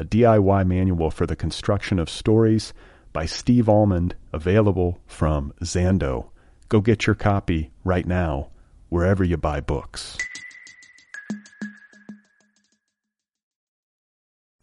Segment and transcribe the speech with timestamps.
[0.00, 2.72] a DIY manual for the construction of stories
[3.12, 6.30] by Steve Almond, available from Zando.
[6.70, 8.48] Go get your copy right now,
[8.88, 10.16] wherever you buy books.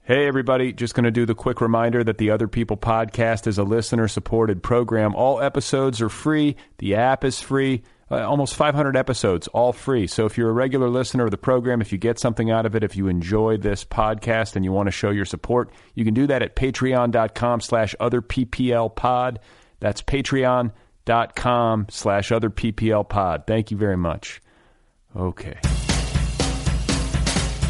[0.02, 0.74] Hey, everybody.
[0.74, 4.08] Just going to do the quick reminder that the Other People podcast is a listener
[4.08, 5.14] supported program.
[5.14, 7.84] All episodes are free, the app is free.
[8.10, 10.08] Uh, almost 500 episodes, all free.
[10.08, 12.74] So if you're a regular listener of the program, if you get something out of
[12.74, 16.14] it, if you enjoy this podcast and you want to show your support, you can
[16.14, 19.40] do that at patreon.com slash other PPL pod.
[19.82, 23.44] That's patreon.com slash other PPL pod.
[23.46, 24.42] Thank you very much.
[25.14, 25.58] Okay.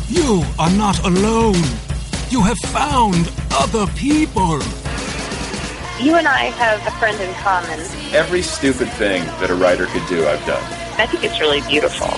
[0.10, 1.56] You are not alone.
[2.30, 4.62] You have found other people.
[6.00, 7.80] You and I have a friend in common.
[8.14, 10.64] Every stupid thing that a writer could do, I've done.
[11.00, 12.10] I think it's really beautiful.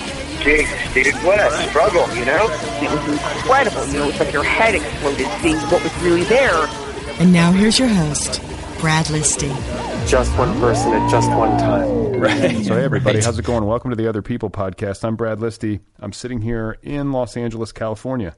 [0.42, 2.44] Jesus, dude, what a struggle, you know?
[2.82, 3.86] It was incredible.
[3.86, 6.66] You know, it's like your head exploded seeing what was really there.
[7.20, 8.42] And now here's your host,
[8.80, 9.48] Brad Listi.
[10.06, 12.20] Just one person at just one time.
[12.20, 12.62] Right.
[12.66, 13.64] So, hey, everybody, how's it going?
[13.64, 15.04] Welcome to the Other People podcast.
[15.04, 15.80] I'm Brad Listi.
[15.98, 18.36] I'm sitting here in Los Angeles, California.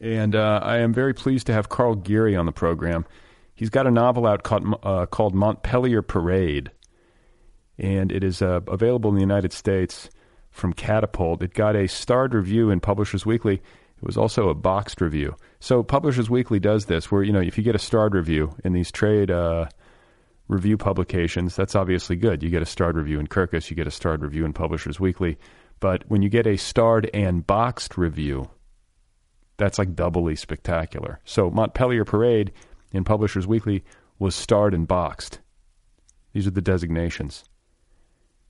[0.00, 3.06] And uh, I am very pleased to have Karl Geary on the program.
[3.62, 6.72] He's got a novel out called, uh, called Montpelier Parade,
[7.78, 10.10] and it is uh, available in the United States
[10.50, 11.44] from Catapult.
[11.44, 13.54] It got a starred review in Publishers Weekly.
[13.54, 15.36] It was also a boxed review.
[15.60, 18.72] So Publishers Weekly does this, where you know if you get a starred review in
[18.72, 19.66] these trade uh,
[20.48, 22.42] review publications, that's obviously good.
[22.42, 25.38] You get a starred review in Kirkus, you get a starred review in Publishers Weekly.
[25.78, 28.50] But when you get a starred and boxed review,
[29.56, 31.20] that's like doubly spectacular.
[31.24, 32.50] So Montpelier Parade
[32.92, 33.84] in Publishers Weekly
[34.18, 35.40] was starred and boxed.
[36.32, 37.44] These are the designations.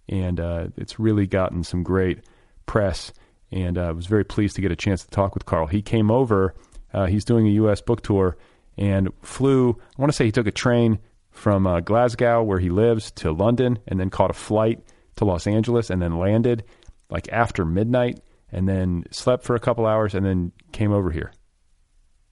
[0.08, 2.20] And uh, it's really gotten some great
[2.66, 3.12] press.
[3.50, 5.66] And uh, I was very pleased to get a chance to talk with Karl.
[5.66, 6.54] He came over,
[6.92, 7.80] uh, he's doing a U.S.
[7.80, 8.36] book tour,
[8.76, 10.98] and flew, I want to say he took a train
[11.30, 14.80] from uh, Glasgow, where he lives, to London, and then caught a flight
[15.16, 16.64] to Los Angeles, and then landed
[17.10, 18.20] like after midnight,
[18.50, 21.32] and then slept for a couple hours, and then came over here.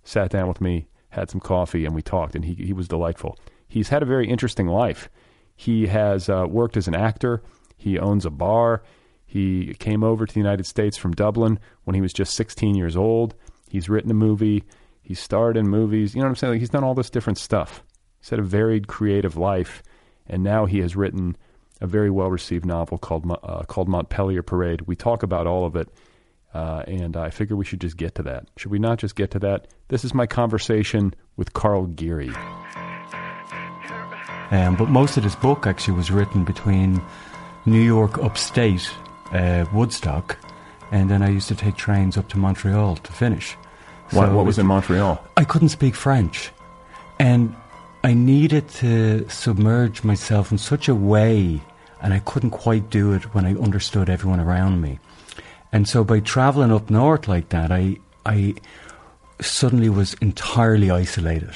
[0.05, 3.39] Sat down with me, had some coffee, and we talked, and he, he was delightful.
[3.69, 5.09] He's had a very interesting life.
[5.55, 7.43] He has uh, worked as an actor,
[7.81, 8.83] he owns a bar.
[9.25, 12.95] He came over to the United States from Dublin when he was just 16 years
[12.95, 13.35] old.
[13.71, 14.65] He's written a movie.
[15.01, 16.15] He's starred in movies.
[16.15, 16.53] You know what I'm saying?
[16.53, 17.83] Like he's done all this different stuff.
[18.21, 19.83] He's had a varied creative life,
[20.27, 21.37] and now he has written
[21.81, 24.83] a very well received novel called uh, called Montpelier Parade.
[24.83, 25.89] We talk about all of it,
[26.55, 28.49] uh, and I figure we should just get to that.
[28.57, 29.69] Should we not just get to that?
[29.89, 32.33] This is my conversation with Karl Geary.
[34.51, 37.01] Um, but most of this book actually was written between
[37.67, 38.91] New York upstate,
[39.33, 40.37] uh, Woodstock,
[40.91, 43.57] and then I used to take trains up to Montreal to finish.
[44.11, 45.25] What, So what was in Montreal?
[45.37, 46.51] I couldn't speak French.
[47.21, 47.55] And
[48.03, 51.61] I needed to submerge myself in such a way,
[52.03, 54.99] and I couldn't quite do it when I understood everyone around me.
[55.73, 58.55] And so by traveling up north like that, I, I
[59.41, 61.55] suddenly was entirely isolated.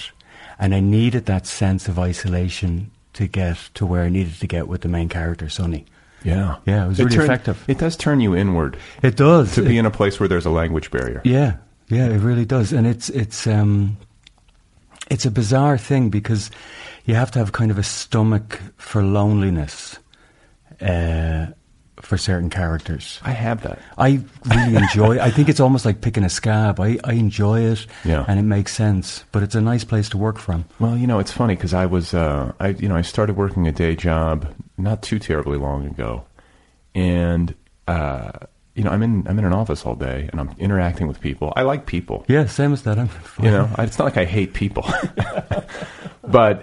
[0.59, 4.69] And I needed that sense of isolation to get to where I needed to get
[4.69, 5.85] with the main character, Sonny.
[6.23, 7.63] Yeah, Yeah, it was really turn- effective.
[7.69, 9.55] It does turn you inward It does.
[9.57, 11.21] to be in a place where there's a language barrier.
[11.25, 11.57] Yeah,
[11.89, 13.99] yeah, it really does, and it's it's um,
[15.11, 16.51] it's a bizarre thing because
[17.05, 19.99] you have to have kind of a stomach for loneliness
[20.81, 21.49] uh,
[22.05, 23.19] for certain characters.
[23.25, 23.79] I have that.
[23.99, 25.19] I really enjoy.
[25.21, 26.79] I think it's almost like picking a scab.
[26.81, 28.25] I, I enjoy it, Yeah.
[28.29, 29.25] and it makes sense.
[29.33, 30.65] But it's a nice place to work from.
[30.79, 33.67] Well, you know, it's funny because I was, uh, I, you know, I started working
[33.67, 36.25] a day job not too terribly long ago,
[36.95, 37.55] and
[37.89, 38.31] uh,
[38.75, 41.53] you know, I'm in, I'm in an office all day, and I'm interacting with people.
[41.55, 42.25] I like people.
[42.29, 42.99] Yeah, same as that.
[42.99, 43.09] I'm
[43.41, 44.85] You know, I, it's not like I hate people,
[46.23, 46.63] but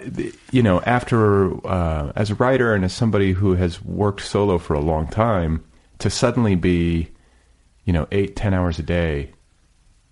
[0.51, 4.73] you know, after uh, as a writer and as somebody who has worked solo for
[4.73, 5.63] a long time,
[5.99, 7.09] to suddenly be,
[7.85, 9.31] you know, eight ten hours a day,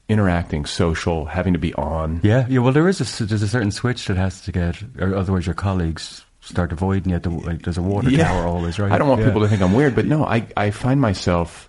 [0.07, 2.22] interacting, social, having to be on.
[2.24, 2.60] Yeah, yeah.
[2.60, 5.56] Well, there is a there's a certain switch that has to get, or otherwise your
[5.56, 7.19] colleagues start avoiding you.
[7.19, 8.92] Like, there's a water tower always, right?
[8.92, 9.28] I don't want Yeah.
[9.28, 11.69] people to think I'm weird, but no, I I find myself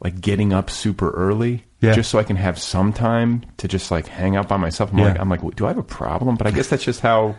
[0.00, 1.64] like getting up super early.
[1.80, 1.94] Yeah.
[1.94, 4.90] Just so I can have some time to just like hang out by myself.
[4.92, 5.04] I'm Yeah.
[5.08, 6.36] like, I'm like, do I have a problem?
[6.36, 7.36] But I guess that's just how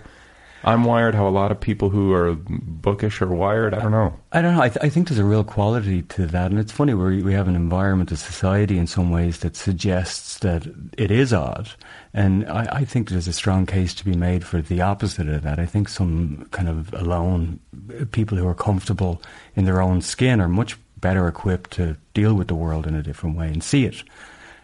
[0.64, 1.14] I'm wired.
[1.16, 3.74] How a lot of people who are bookish are wired.
[3.74, 4.14] I don't know.
[4.32, 4.62] I don't know.
[4.62, 7.34] I, th- I think there's a real quality to that, and it's funny we we
[7.34, 10.68] have an environment, a society, in some ways that suggests that
[10.98, 11.70] it is odd,
[12.14, 15.44] and I, I think there's a strong case to be made for the opposite of
[15.44, 15.60] that.
[15.60, 17.60] I think some kind of alone
[18.12, 19.22] people who are comfortable
[19.56, 23.04] in their own skin are much better equipped to deal with the world in a
[23.04, 24.04] different way and see it.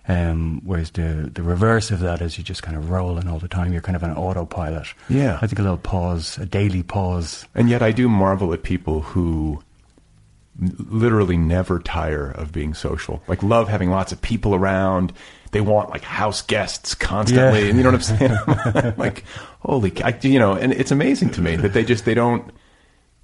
[0.08, 3.48] Um, whereas the the reverse of that is you just kind of rolling all the
[3.48, 3.74] time.
[3.74, 4.88] You're kind of an autopilot.
[5.10, 5.40] Yeah.
[5.42, 7.48] I think a little pause, a daily pause.
[7.56, 9.64] And yet, I do marvel at people who
[10.90, 13.22] literally never tire of being social.
[13.28, 15.12] Like, love having lots of people around.
[15.52, 17.68] They want like house guests constantly, Yeah.
[17.70, 18.94] and you know what I'm saying?
[18.98, 19.24] like,
[19.62, 22.52] holy, I, you know, and it's amazing to me that they just they don't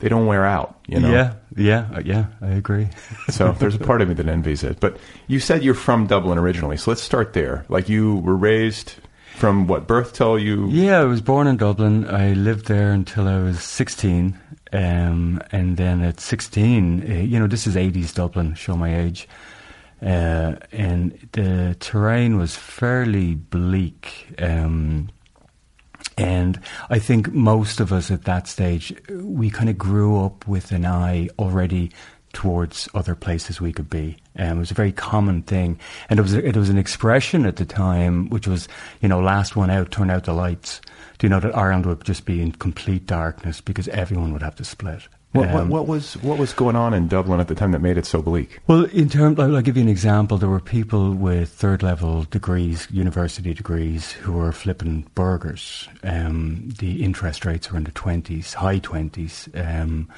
[0.01, 0.79] they don't wear out.
[0.87, 2.25] You know, Yeah, yeah, uh, yeah.
[2.41, 2.89] I agree.
[3.29, 4.79] so there's a part of me that envies it.
[4.79, 7.65] But you said you're from Dublin originally, so let's start there.
[7.69, 8.95] Like, you were raised
[9.35, 10.67] from what birth till you?
[10.69, 12.07] Yeah, I was born in Dublin.
[12.07, 14.37] I lived there until I was 16.
[14.73, 19.27] Um, and then at 16, uh, you know, this is 80s Dublin, show my age.
[20.01, 24.33] Uh, and the terrain was fairly bleak.
[24.39, 25.09] Um,
[26.17, 26.59] and
[26.89, 30.85] I think most of us at that stage, we kind of grew up with an
[30.85, 31.91] eye already
[32.33, 34.17] towards other places we could be.
[34.37, 35.79] Um, it was a very common thing,
[36.09, 38.67] and it was it was an expression at the time, which was
[39.01, 40.81] you know last one out, turn out the lights.
[41.17, 44.55] Do you know that Ireland would just be in complete darkness because everyone would have
[44.55, 45.07] to split.
[45.33, 47.79] What, what, Um, what was what was going on in Dublin at the time that
[47.81, 48.59] made it so bleak?
[48.67, 50.37] well, in terms, I'll, I'll give you an example.
[50.37, 55.87] There were people with third level degrees, university degrees, who were flipping burgers.
[56.03, 59.47] Um, the interest rates were in the twenties, high twenties.
[59.55, 60.09] Um,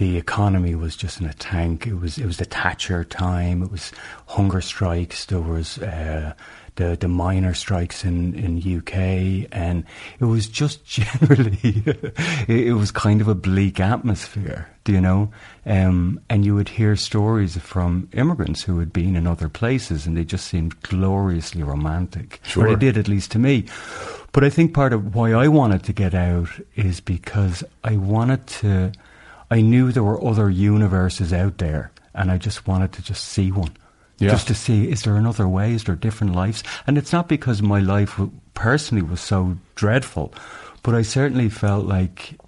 [0.00, 1.86] the economy was just in a tank.
[1.86, 3.62] It was it was the Thatcher time.
[3.62, 3.92] It was
[4.28, 5.26] hunger strikes.
[5.26, 6.32] There was uh,
[6.76, 9.84] the the miner strikes in in UK, and
[10.18, 12.18] it was just generally it,
[12.48, 14.70] it was kind of a bleak atmosphere.
[14.84, 15.30] Do you know?
[15.66, 20.16] Um, and you would hear stories from immigrants who had been in other places, and
[20.16, 22.40] they just seemed gloriously romantic.
[22.44, 22.64] Sure.
[22.64, 23.66] Or they did, at least to me.
[24.32, 28.46] But I think part of why I wanted to get out is because I wanted
[28.46, 28.92] to.
[29.50, 33.50] I knew there were other universes out there, and I just wanted to just see
[33.50, 33.76] one.
[34.18, 34.30] Yeah.
[34.30, 35.72] Just to see, is there another way?
[35.72, 36.62] Is there different lives?
[36.86, 38.20] And it's not because my life
[38.52, 40.34] personally was so dreadful,
[40.82, 42.38] but I certainly felt like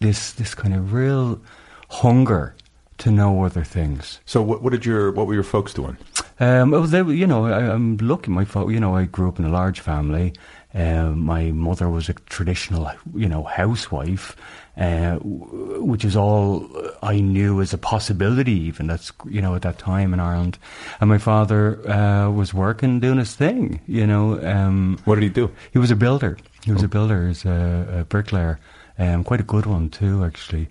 [0.00, 1.40] this this kind of real
[1.88, 2.54] hunger
[2.98, 4.20] to know other things.
[4.26, 5.96] So what, what did your what were your folks doing?
[6.40, 8.30] Um, well, they, you know, I, I'm lucky.
[8.30, 10.34] My, fo- you know, I grew up in a large family.
[10.74, 14.34] Um, my mother was a traditional, you know, housewife,
[14.78, 16.66] uh, which is all
[17.02, 18.52] I knew as a possibility.
[18.52, 20.56] Even that's, you know, at that time in Ireland.
[21.00, 23.80] And my father uh, was working, doing his thing.
[23.86, 25.50] You know, um, What did he do?
[25.72, 26.38] he was a builder.
[26.64, 27.22] He was a builder.
[27.22, 28.58] He was a, a bricklayer.
[28.98, 30.68] Um, quite a good one too, actually.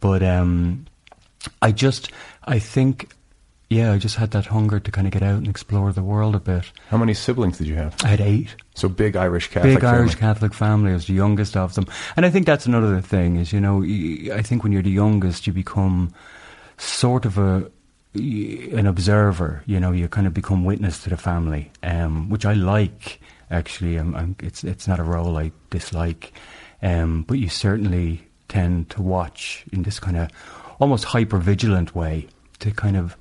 [0.00, 0.86] But um,
[1.60, 2.10] I just,
[2.44, 3.12] I think,
[3.68, 6.34] yeah, I just had that hunger to kind of get out and explore the world
[6.34, 6.72] a bit.
[6.88, 7.96] How many siblings did you have?
[8.02, 8.56] I had eight.
[8.74, 9.98] So big Irish Catholic Big family.
[9.98, 10.90] Irish Catholic family.
[10.92, 11.86] I was the youngest of them.
[12.16, 13.82] And I think that's another thing is, you know,
[14.34, 16.12] I think when you're the youngest, you become
[16.78, 17.70] sort of a
[18.14, 19.62] an observer.
[19.66, 23.20] You know, you kind of become witness to the family, um, which I like.
[23.50, 26.32] Actually, I'm, I'm, it's it's not a role I dislike,
[26.82, 30.30] um, but you certainly tend to watch in this kind of
[30.80, 32.28] almost hyper vigilant way
[32.60, 33.16] to kind of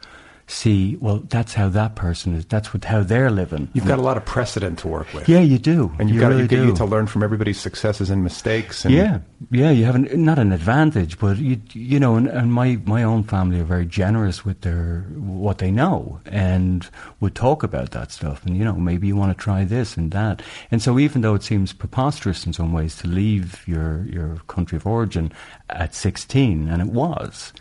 [0.52, 0.98] see.
[0.98, 2.46] Well, that's how that person is.
[2.46, 3.70] That's what how they're living.
[3.74, 5.28] You've got a lot of precedent to work with.
[5.30, 6.68] yeah, you do, And you've you got really you, get, do.
[6.68, 8.86] get to learn from everybody's successes and mistakes.
[8.86, 12.54] And Yeah, yeah, you have an, not an advantage, but you you know, and, and
[12.54, 16.88] my my own family are very generous with their what they know and
[17.20, 18.46] would talk about that stuff.
[18.46, 20.42] And you know, maybe you want to try this and that.
[20.70, 24.76] And so, even though it seems preposterous in some ways to leave your your country
[24.76, 25.32] of origin
[25.70, 27.54] at sixteen, and it was,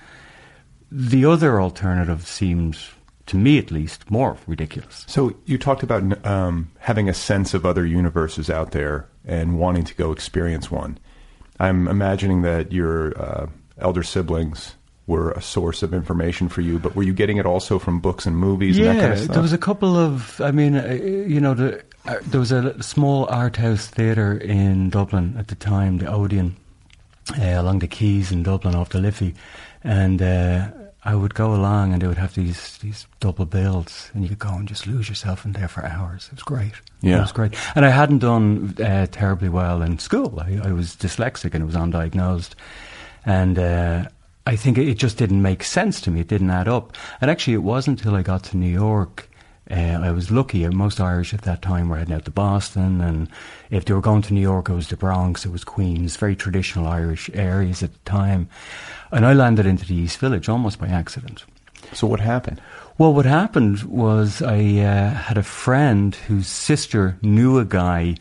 [0.90, 2.90] the other alternative seems,
[3.26, 5.04] to me at least, more ridiculous.
[5.08, 9.84] So you talked about um, having a sense of other universes out there and wanting
[9.84, 10.98] to go experience one.
[11.58, 13.46] I'm imagining that your uh,
[13.78, 14.74] elder siblings
[15.06, 18.26] were a source of information for you, but were you getting it also from books
[18.26, 19.34] and movies and that kind of stuff?
[19.34, 20.40] there was a couple of.
[20.40, 24.88] I mean, uh, you know, the, uh, there was a small art house theatre in
[24.88, 26.56] Dublin at the time, the Odeon,
[27.38, 29.34] uh, along the quays in Dublin off the Liffey,
[29.82, 30.68] and uh,
[31.02, 34.38] I would go along and they would have these these double bills, and you could
[34.38, 36.28] go and just lose yourself in there for hours.
[36.30, 36.74] It was great.
[37.00, 37.18] Yeah.
[37.18, 37.54] it was great.
[37.74, 40.40] And I hadn't done uh, terribly well in school.
[40.40, 42.50] I, I was dyslexic and it was undiagnosed,
[43.24, 43.58] and.
[43.58, 44.04] Uh,
[44.46, 46.20] I think it just didn't make sense to me.
[46.20, 46.96] It didn't add up.
[47.20, 49.28] And actually, it wasn't until I got to New York.
[49.70, 50.66] Uh, I was lucky.
[50.68, 53.28] Most Irish at that time were heading out to Boston, and
[53.70, 56.34] if they were going to New York, it was the Bronx, it was Queens, very
[56.34, 58.48] traditional Irish areas at the time.
[59.12, 61.44] And I landed into the East Village almost by accident.
[61.92, 62.60] so what happened?
[62.98, 68.16] Well, what happened was I uh, had a friend whose sister knew a guy.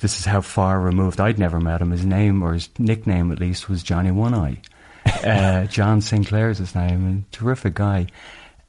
[0.00, 1.20] This is how far removed.
[1.20, 1.90] I'd never met him.
[1.90, 4.58] His name, or his nickname at least, was Johnny One Eye.
[5.24, 8.06] Uh, John Sinclair's his name, a terrific guy.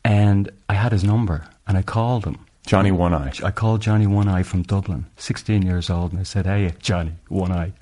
[0.04, 2.40] And I had his number, and I called him.
[2.66, 3.32] Johnny One Eye.
[3.44, 7.14] I called Johnny One Eye from Dublin, 16 years old, and I said, Hey, Johnny
[7.28, 7.74] One Eye,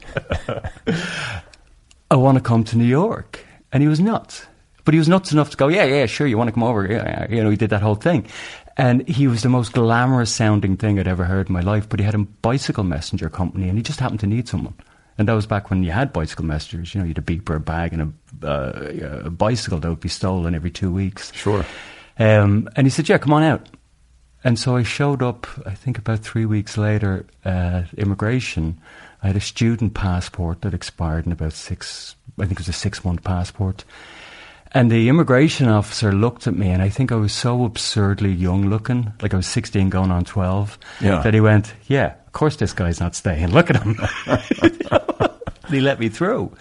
[2.11, 3.45] I want to come to New York.
[3.71, 4.45] And he was nuts.
[4.85, 6.89] But he was nuts enough to go, Yeah, yeah, sure, you want to come over?
[6.89, 7.27] Yeah.
[7.29, 8.25] You know, he did that whole thing.
[8.77, 11.89] And he was the most glamorous sounding thing I'd ever heard in my life.
[11.89, 14.73] But he had a bicycle messenger company, and he just happened to need someone.
[15.17, 16.95] And that was back when you had bicycle messengers.
[16.95, 19.99] You know, you had a beeper, a bag, and a, uh, a bicycle that would
[19.99, 21.33] be stolen every two weeks.
[21.33, 21.65] Sure.
[22.17, 23.67] Um, and he said, "Yeah, come on out."
[24.45, 25.45] And so I showed up.
[25.65, 28.79] I think about three weeks later at immigration.
[29.21, 32.15] I had a student passport that expired in about six.
[32.37, 33.83] I think it was a six-month passport.
[34.71, 38.69] And the immigration officer looked at me, and I think I was so absurdly young
[38.69, 41.21] looking, like I was 16 going on 12, Yeah.
[41.21, 43.47] that he went, Yeah, of course this guy's not staying.
[43.51, 43.95] Look at him.
[45.69, 46.55] he let me through.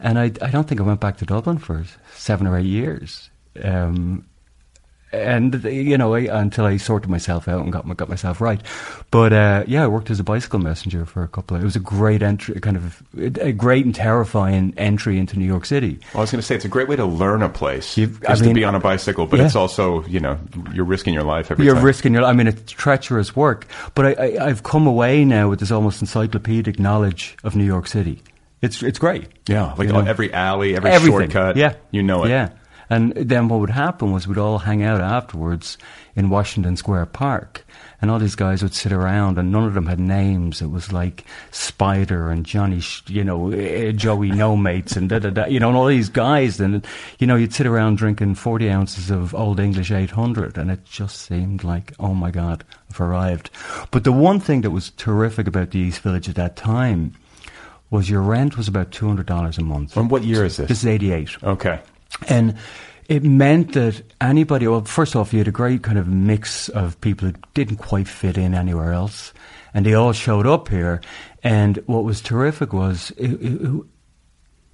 [0.00, 1.84] And I, I don't think I went back to Dublin for
[2.14, 3.30] seven or eight years.
[3.62, 4.26] Um,
[5.14, 8.60] and you know, I, until I sorted myself out and got my, got myself right.
[9.10, 11.62] But uh, yeah, I worked as a bicycle messenger for a couple of.
[11.62, 15.64] It was a great entry, kind of a great and terrifying entry into New York
[15.66, 15.98] City.
[16.12, 18.18] Well, I was going to say it's a great way to learn a place You've-
[18.28, 19.46] is I mean- to be on a bicycle, but Yeah.
[19.46, 20.38] it's also you know
[20.72, 21.84] you're risking your life every You're time.
[21.84, 22.24] risking your.
[22.24, 23.66] I mean, it's treacherous work.
[23.94, 27.86] But I, I, I've come away now with this almost encyclopedic knowledge of New York
[27.86, 28.20] City.
[28.62, 29.26] It's it's great.
[29.46, 30.00] yeah, like You know?
[30.00, 31.28] every alley, every Everything.
[31.30, 31.56] shortcut.
[31.56, 32.30] Yeah, you know it.
[32.30, 32.48] Yeah,
[32.90, 35.78] and then what would happen was we'd all hang out afterwards
[36.16, 37.64] in Washington Square Park,
[38.00, 40.62] and all these guys would sit around, and none of them had names.
[40.62, 45.30] It was like Spider and Johnny, you know, eh, Joey No Mates, and da da
[45.30, 46.60] da, you know, and all these guys.
[46.60, 46.86] And
[47.18, 50.84] you know, you'd sit around drinking forty ounces of Old English eight hundred, and it
[50.84, 53.50] just seemed like, oh my god, I've arrived.
[53.90, 57.14] But the one thing that was terrific about the East Village at that time
[57.90, 59.96] was your rent was about two hundred dollars a month.
[59.96, 60.68] And what year is this?
[60.68, 61.42] This is eighty eight.
[61.42, 61.80] Okay.
[62.28, 62.56] And
[63.08, 67.00] it meant that anybody, well, first off, you had a great kind of mix of
[67.00, 69.32] people who didn't quite fit in anywhere else.
[69.74, 71.00] And they all showed up here.
[71.42, 73.82] And what was terrific was it, it,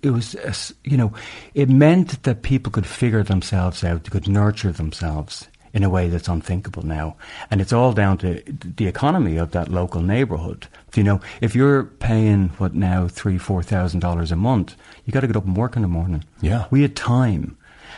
[0.03, 0.55] it was, uh,
[0.85, 1.13] you know,
[1.55, 6.09] it meant that people could figure themselves out, they could nurture themselves in a way
[6.09, 7.17] that's unthinkable now.
[7.51, 8.43] And it's all down to
[8.77, 10.67] the economy of that local neighborhood.
[10.91, 14.75] Do you know, if you're paying what now three, four thousand dollars a month,
[15.05, 16.25] you got to get up and work in the morning.
[16.41, 16.67] Yeah.
[16.71, 17.57] we had time,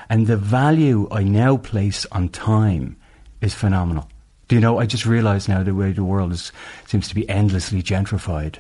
[0.09, 2.97] and the value I now place on time
[3.41, 4.09] is phenomenal.
[4.49, 4.79] Do you know?
[4.79, 6.53] I just realised now the way the world is
[6.87, 8.57] seems to be endlessly gentrified.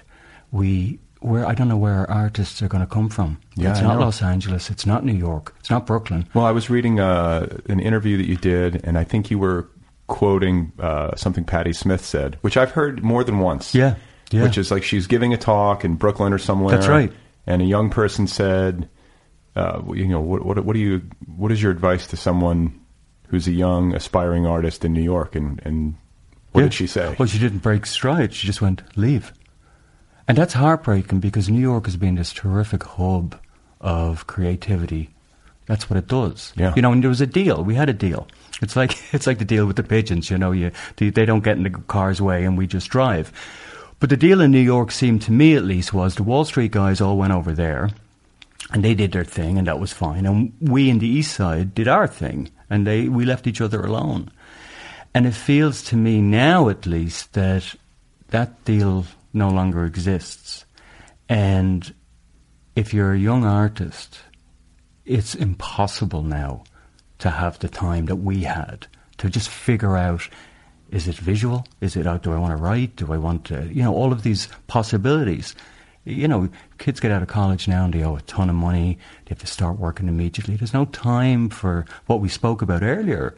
[0.50, 3.38] We where I don't know where our artists are going to come from.
[3.56, 4.06] Yeah, it's I not know.
[4.06, 4.70] Los Angeles.
[4.70, 5.54] It's not New York.
[5.60, 6.28] It's not Brooklyn.
[6.34, 9.68] Well, I was reading uh, an interview that you did, and I think you were
[10.08, 13.74] quoting uh, something Patti Smith said, which I've heard more than once.
[13.74, 13.94] Yeah,
[14.30, 14.42] yeah.
[14.42, 16.74] Which is like she's giving a talk in Brooklyn or somewhere.
[16.76, 17.12] That's right.
[17.46, 18.88] And a young person said,
[19.56, 22.80] uh, you know, what, what, what do you, what is your advice to someone
[23.28, 25.34] who's a young aspiring artist in New York?
[25.34, 25.94] And, and
[26.52, 26.66] what Yeah.
[26.66, 27.16] did she say?
[27.18, 28.32] Well, she didn't break stride.
[28.32, 29.32] She just went, leave.
[30.28, 33.38] And that's heartbreaking because New York has been this terrific hub
[33.80, 35.10] of creativity.
[35.66, 36.52] That's what it does.
[36.56, 36.72] Yeah.
[36.76, 37.64] You know, and there was a deal.
[37.64, 38.28] We had a deal.
[38.60, 40.30] It's like it's like the deal with the pigeons.
[40.30, 43.32] You know, you they, they don't get in the car's way, and we just drive.
[43.98, 46.72] But the deal in New York seemed to me, at least, was the Wall Street
[46.72, 47.90] guys all went over there,
[48.72, 50.26] and they did their thing, and that was fine.
[50.26, 53.82] And we in the East Side did our thing, and they we left each other
[53.82, 54.30] alone.
[55.14, 57.74] And it feels to me now, at least, that
[58.28, 60.64] that deal no longer exists.
[61.28, 61.94] And
[62.76, 64.20] if you're a young artist,
[65.04, 66.64] it's impossible now
[67.18, 68.86] to have the time that we had
[69.18, 70.28] to just figure out
[70.90, 71.66] is it visual?
[71.80, 72.22] Is it out?
[72.22, 72.96] Do I want to write?
[72.96, 75.54] Do I want to, you know, all of these possibilities?
[76.04, 78.98] You know, kids get out of college now and they owe a ton of money.
[79.24, 80.56] They have to start working immediately.
[80.56, 83.34] There's no time for what we spoke about earlier.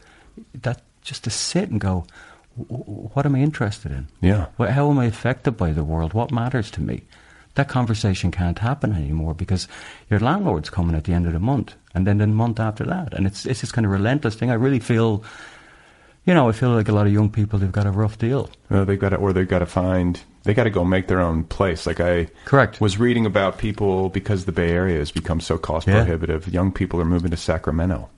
[0.63, 4.09] That just to sit and go, "W- w- what am I interested in?
[4.21, 4.47] Yeah.
[4.57, 6.13] What, how am I affected by the world?
[6.15, 7.03] What matters to me?
[7.55, 9.69] That conversation can't happen anymore because
[10.11, 13.15] your landlord's coming at the end of the month, and then the month after that,
[13.15, 14.51] and it's it's this kind of relentless thing.
[14.51, 15.23] I really feel,
[16.25, 18.51] you know, I feel like a lot of young people they've got a rough deal.
[18.71, 21.21] Uh, they've got to, or they've got to find, they got to go make their
[21.21, 21.87] own place.
[21.87, 22.81] Like I Correct.
[22.81, 26.03] was reading about people because the Bay Area has become so cost Yeah.
[26.03, 26.49] prohibitive.
[26.53, 28.11] Young people are moving to Sacramento.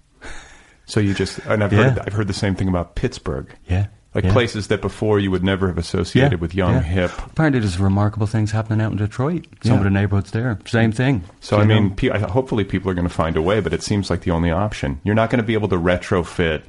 [0.86, 1.90] So you just, and I've Yeah.
[1.90, 3.54] heard, I've heard the same thing about Pittsburgh.
[3.68, 4.32] Yeah, Like yeah.
[4.32, 6.80] places that before you would never have associated with young, yeah.
[6.80, 7.10] hip.
[7.26, 9.46] Apparently, there's remarkable things happening out in Detroit.
[9.62, 9.78] Some Yeah.
[9.78, 11.22] of the neighborhoods there, same thing.
[11.40, 14.08] So I mean, pe- hopefully people are going to find a way, but it seems
[14.08, 15.00] like the only option.
[15.04, 16.62] You're not going to be able to retrofit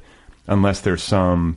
[0.46, 1.56] unless there's some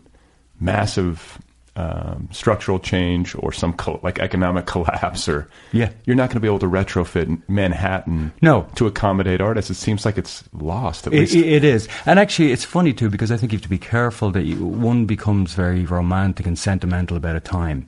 [0.62, 1.40] massive
[1.78, 5.90] um, structural change or some col- like economic collapse, or Yeah.
[6.06, 8.34] you're not going to be able to retrofit Manhattan.
[8.42, 8.68] No.
[8.76, 9.72] to accommodate artists.
[9.72, 11.08] It seems like it's lost.
[11.08, 13.58] At It, least it it is, and actually, it's funny too because I think you
[13.58, 17.88] have to be careful that you, one becomes very romantic and sentimental about a time,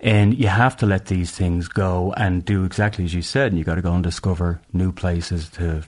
[0.00, 3.52] and you have to let these things go and do exactly as you said.
[3.52, 5.82] And you got to go and discover new places to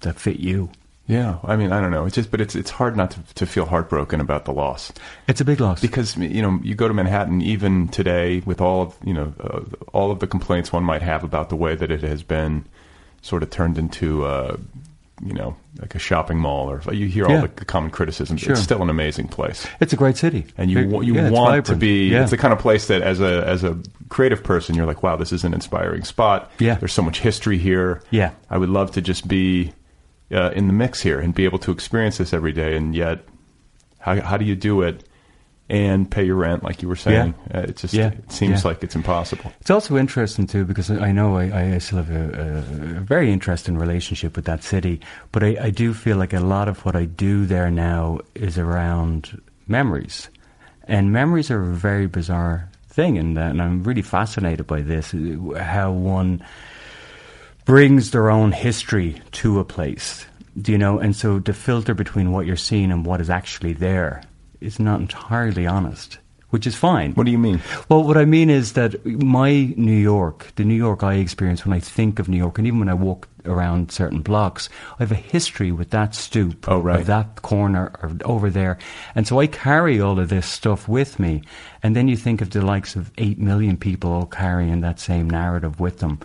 [0.00, 0.70] that fit you.
[1.06, 1.38] Yeah.
[1.44, 2.06] I mean, I don't know.
[2.06, 4.92] It's just, but it's it's hard not to, to feel heartbroken about the loss.
[5.28, 5.80] It's a big loss.
[5.80, 9.60] because you know you go to Manhattan even today with all of you know uh,
[9.92, 12.64] all of the complaints one might have about the way that it has been
[13.22, 14.56] sort of turned into uh,
[15.24, 18.40] you know like a shopping mall or you hear all the common criticisms.
[18.40, 18.52] Sure.
[18.52, 21.66] It's still an amazing place, it's a great city, and you It- you yeah, want
[21.66, 22.08] to be.
[22.08, 22.22] Yeah.
[22.22, 25.16] It's the kind of place that as a as a creative person you're like, wow,
[25.16, 26.50] this is an inspiring spot.
[26.58, 26.74] Yeah.
[26.76, 28.02] there's so much history here.
[28.10, 28.30] Yeah.
[28.50, 29.72] I would love to just be
[30.32, 33.24] uh, in the mix here and be able to experience this every day, and yet
[33.98, 35.04] how how do you do it?
[35.68, 37.34] And pay your rent, like you were saying.
[37.52, 38.10] Uh, it just Yeah.
[38.12, 38.68] it seems Yeah.
[38.68, 39.50] like it's impossible.
[39.60, 43.76] It's also interesting too because I know I, I still have a, a very interesting
[43.76, 45.00] relationship with that city,
[45.32, 48.58] but I, I do feel like a lot of what I do there now is
[48.58, 50.30] around memories,
[50.86, 55.60] and memories are a very bizarre thing, and, and I'm really fascinated by this uh,
[55.60, 56.44] how one
[57.66, 60.24] brings their own history to a place.
[60.60, 60.98] Do you know?
[60.98, 64.22] And so the filter between what you're seeing and what is actually there
[64.60, 66.18] is not entirely honest,
[66.50, 67.12] which is fine.
[67.12, 67.60] What do you mean?
[67.90, 71.74] Well, what I mean is that my New York, the New York I experience when
[71.74, 75.12] I think of New York, and even when I walk around certain blocks, I have
[75.12, 77.00] a history with that stoop, Oh, right.
[77.00, 78.78] of that corner, or over there,
[79.14, 81.42] and so I carry all of this stuff with me.
[81.82, 85.28] And then you think of the likes of eight million people all carrying that same
[85.28, 86.18] narrative with them,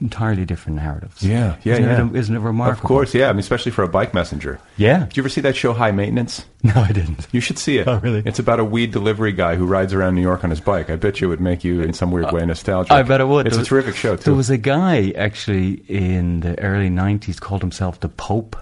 [0.00, 1.22] entirely different narratives.
[1.22, 2.06] Yeah, yeah, isn't yeah.
[2.10, 2.82] It, isn't it remarkable?
[2.82, 3.28] Of course, yeah.
[3.28, 4.58] I mean, especially for a bike messenger.
[4.76, 5.04] Yeah.
[5.06, 6.44] Did you ever see that show High Maintenance?
[6.66, 7.28] No, I didn't.
[7.30, 7.86] You should see it.
[7.86, 8.24] Oh, really?
[8.26, 10.90] It's about a weed delivery guy who rides around New York on his bike.
[10.90, 12.90] I bet you it would make you, in some weird way, nostalgic.
[12.90, 13.46] I bet it would.
[13.46, 14.22] It's There a was- terrific show, too.
[14.24, 18.56] There was a guy actually in the early '90s called himself the Pope,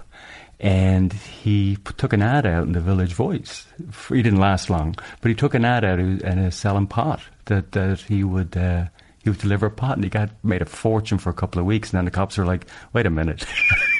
[0.59, 3.65] and he p- took an ad out in the Village Voice.
[4.09, 7.71] He didn't last long, but he took an ad out and uh, selling pot that
[7.71, 8.55] that he would.
[8.55, 8.85] Uh,
[9.25, 11.89] he would deliver pot, and he got made a fortune for a couple of weeks.
[11.91, 13.43] And then the cops were like, "Wait a minute,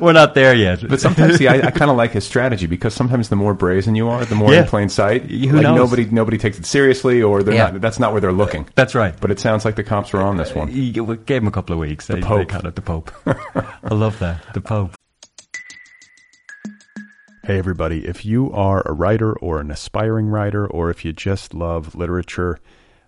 [0.00, 2.92] we're not there yet." But sometimes, see, I, I kind of like his strategy because
[2.94, 4.60] sometimes the more brazen you are, the more Yeah.
[4.62, 5.22] in plain sight.
[5.30, 5.76] Who like knows?
[5.76, 7.70] nobody, nobody takes it seriously, or they're Yeah.
[7.70, 7.80] not.
[7.80, 8.68] That's not where they're looking.
[8.74, 9.14] That's right.
[9.18, 10.68] But it sounds like the cops were on this one.
[10.68, 12.06] He g- gave him a couple of weeks.
[12.06, 12.38] The they, Pope.
[12.40, 13.10] They called it the Pope.
[13.26, 14.44] I love that.
[14.52, 14.92] The Pope.
[17.44, 18.06] Hey, everybody.
[18.06, 22.58] If you are a writer or an aspiring writer, or if you just love literature,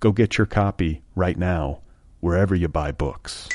[0.00, 1.80] Go get your copy right now,
[2.20, 3.48] wherever you buy books.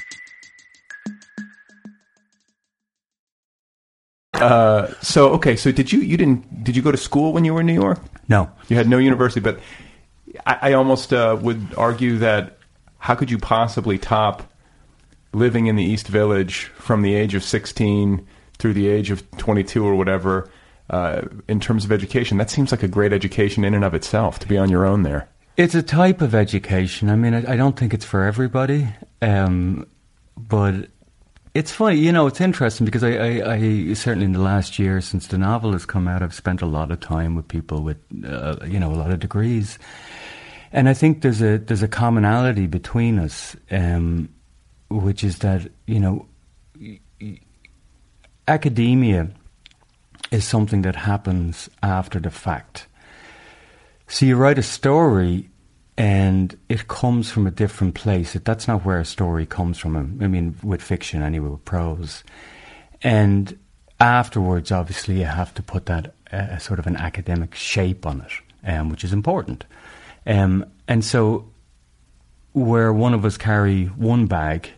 [4.33, 7.53] Uh, so okay, so did you you didn't did you go to school when you
[7.53, 7.99] were in New York?
[8.27, 8.51] No.
[8.67, 9.59] You had no university, but
[10.45, 12.57] I, I almost uh, would argue that
[12.99, 14.43] how could you possibly top
[15.33, 18.25] living in the East Village from the age of 16
[18.57, 20.49] through the age of 22 or whatever,
[20.89, 24.39] uh, in terms of education, that seems like a great education in and of itself
[24.39, 25.27] to be on your own there.
[25.57, 27.09] It's a type of education.
[27.09, 28.89] I mean, I, I don't think it's for everybody,
[29.21, 29.87] um,
[30.35, 30.89] but
[31.53, 31.95] it's funny.
[31.95, 35.37] You know, it's interesting because I, I, I, certainly in the last year since the
[35.37, 38.81] novel has come out, I've spent a lot of time with people with, uh, you
[38.81, 39.79] know, a lot of degrees,
[40.73, 44.27] and I think there's a there's a commonality between us, um,
[44.89, 46.27] which is that you know,
[48.49, 49.29] academia
[50.31, 52.87] is something that happens after the fact.
[54.07, 55.49] So you write a story
[55.97, 58.33] and it comes from a different place.
[58.33, 59.95] That's not where a story comes from.
[60.21, 62.23] I mean, with fiction anyway, with prose.
[63.01, 63.57] And
[63.99, 68.69] afterwards, obviously, you have to put that uh, sort of an academic shape on it,
[68.69, 69.63] um, which is important.
[70.27, 71.45] Um, and so,
[72.53, 74.69] where one of us carry one bag,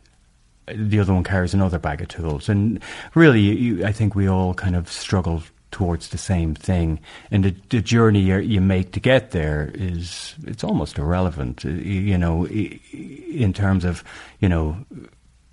[0.67, 2.49] the other one carries another bag of tools.
[2.49, 2.81] And
[3.15, 6.99] really, you, I think we all kind of struggle towards the same thing.
[7.31, 12.17] And the, the journey you make to get there is, it's almost irrelevant, uh, you
[12.17, 14.03] know, in terms of,
[14.39, 14.77] you know,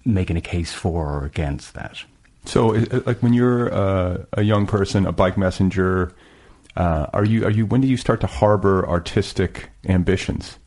[0.05, 2.03] making a case for or against that.
[2.45, 6.15] So, uh, like when you're uh, a young person, a bike messenger,
[6.77, 7.45] uh, are you?
[7.47, 7.67] Are you?
[7.67, 10.59] When do you start to harbor artistic ambitions?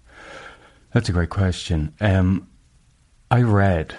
[0.94, 1.94] That's a great question.
[2.00, 2.48] Um,
[3.30, 3.96] I read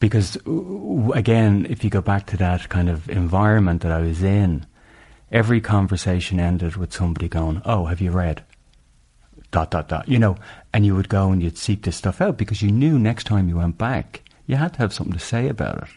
[0.00, 4.22] because uh, again, if you go back to that kind of environment that I was
[4.22, 4.66] in,
[5.30, 8.44] every conversation ended with somebody going, "Oh, have you read?"
[9.50, 10.08] Dot dot dot.
[10.08, 10.36] You know,
[10.72, 13.48] and you would go and you'd seek this stuff out because you knew next time
[13.48, 15.88] you went back, you had to have something to say about it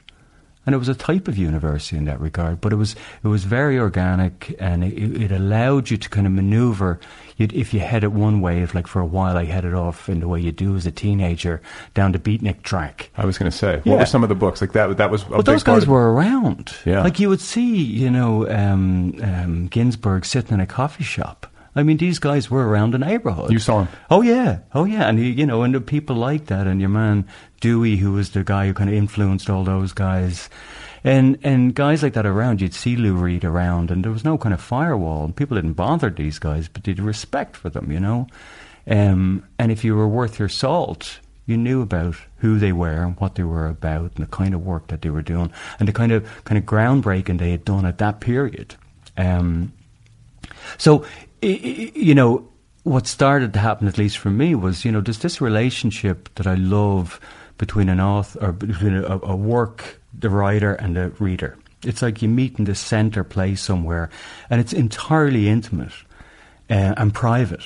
[0.66, 2.62] and it was a type of university in that regard.
[2.62, 6.34] But it was it was very organic, and it, it allowed you to kind of
[6.34, 7.00] maneuver.
[7.38, 10.10] You'd, if you head it one way, if like for a while I headed off
[10.10, 11.62] in the way you do as a teenager
[11.94, 13.10] down the beatnik track.
[13.18, 13.94] I was going to say, yeah.
[13.94, 14.98] what were some of the books like that?
[14.98, 15.24] That was.
[15.24, 16.76] But those guys were around.
[16.86, 21.48] Yeah, like you would see, you know, um, um, Ginsberg sitting in a coffee shop.
[21.76, 23.52] I mean, these guys were around the neighborhood.
[23.52, 23.88] You saw him?
[24.10, 27.28] Oh yeah, oh yeah, and you know, and the people like that, and your man
[27.62, 30.50] Dewey, who was the guy who kind of influenced all those guys.
[31.04, 34.38] And and guys like that around, you'd see Lou Reed around, and there was no
[34.38, 35.24] kind of firewall.
[35.24, 38.28] And people didn't bother these guys, but they'd respect for them, you know.
[38.86, 43.20] Um, and if you were worth your salt, you knew about who they were and
[43.20, 45.94] what they were about, and the kind of work that they were doing, and the
[45.94, 48.76] kind of kind of groundbreaking they had done at that period.
[49.18, 49.74] Um,
[50.78, 51.06] so,
[51.42, 52.48] you know,
[52.84, 56.48] what started to happen, at least for me, was you know, there's this relationship that
[56.48, 57.20] I love
[57.58, 61.58] between an author or between a, a work, the writer and the reader.
[61.84, 64.10] It's like you meet in the centre place somewhere,
[64.50, 65.94] and it's entirely intimate
[66.70, 67.64] uh, and private.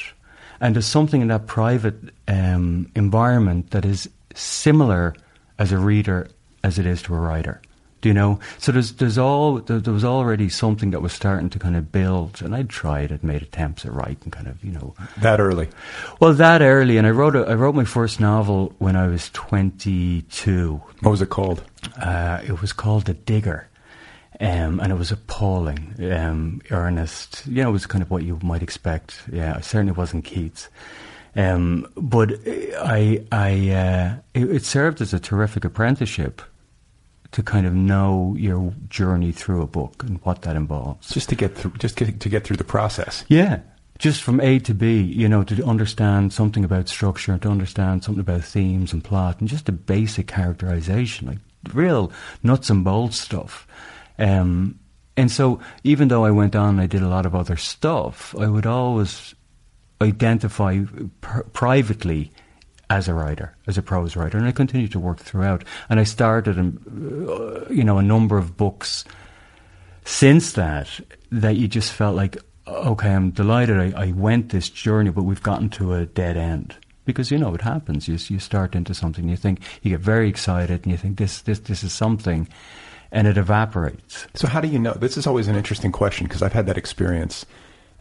[0.62, 1.96] And there's something in that private
[2.28, 5.16] um, environment that is similar
[5.60, 6.30] as a reader
[6.64, 7.62] as it is to a writer.
[8.06, 8.40] You know?
[8.60, 11.92] So there's there's all there, there, was already something that was starting to kind of
[11.92, 15.70] build, and I'd tried, I'd made attempts at writing, kind of, you know, that early.
[16.20, 19.30] Well, that early, and I wrote a, I wrote my first novel when I was
[19.32, 20.82] 22.
[21.02, 21.64] What was it called?
[22.02, 23.68] Uh, it was called The Digger.
[24.38, 27.48] Um, and it was appalling, um, earnest.
[27.48, 29.24] You know, it was kind of what you might expect.
[29.32, 30.68] Yeah, it certainly wasn't Keats.
[31.36, 36.42] Um, but I, I, uh, it, it, served as a terrific apprenticeship
[37.36, 41.14] to kind of know your journey through a book and what that involves.
[41.14, 43.26] Just to get through, just to, to get through the process.
[43.28, 43.60] Yeah,
[44.00, 48.22] just from A to B, you know, to understand something about structure, to understand something
[48.22, 51.40] about themes and plot, and just a basic characterization, like
[51.74, 52.10] real
[52.42, 53.68] nuts and bolts stuff.
[54.18, 54.80] Um,
[55.18, 58.34] and so, even though I went on, I did a lot of other stuff.
[58.40, 59.36] I would always
[60.02, 60.84] identify
[61.20, 62.32] pr- privately
[62.90, 65.64] as a writer, as a prose writer, and I continued to work throughout.
[65.90, 69.06] And I started, uh, you know, a number of books
[70.04, 70.88] since that
[71.32, 75.44] that you just felt like, okay, I'm delighted I, I went this journey, but we've
[75.44, 78.08] gotten to a dead end because you know it happens.
[78.08, 81.42] You you start into something, you think you get very excited, and you think this
[81.42, 82.48] this this is something,
[83.12, 84.28] and it evaporates.
[84.36, 84.94] So how do you know?
[84.94, 87.46] This is always an interesting question because I've had that experience,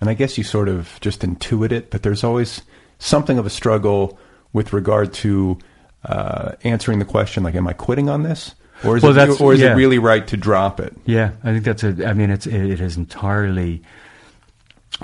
[0.01, 2.63] and I guess you sort of just intuit it, but there's always
[2.99, 4.19] something of a struggle
[4.55, 5.59] with regard to
[6.05, 9.53] uh, answering the question like, "Am I quitting on this?" Or is, well, it, or
[9.53, 9.73] is yeah.
[9.73, 10.95] it really right to drop it?
[11.05, 12.09] Yeah, I think that's a.
[12.09, 13.83] I mean, it's it is entirely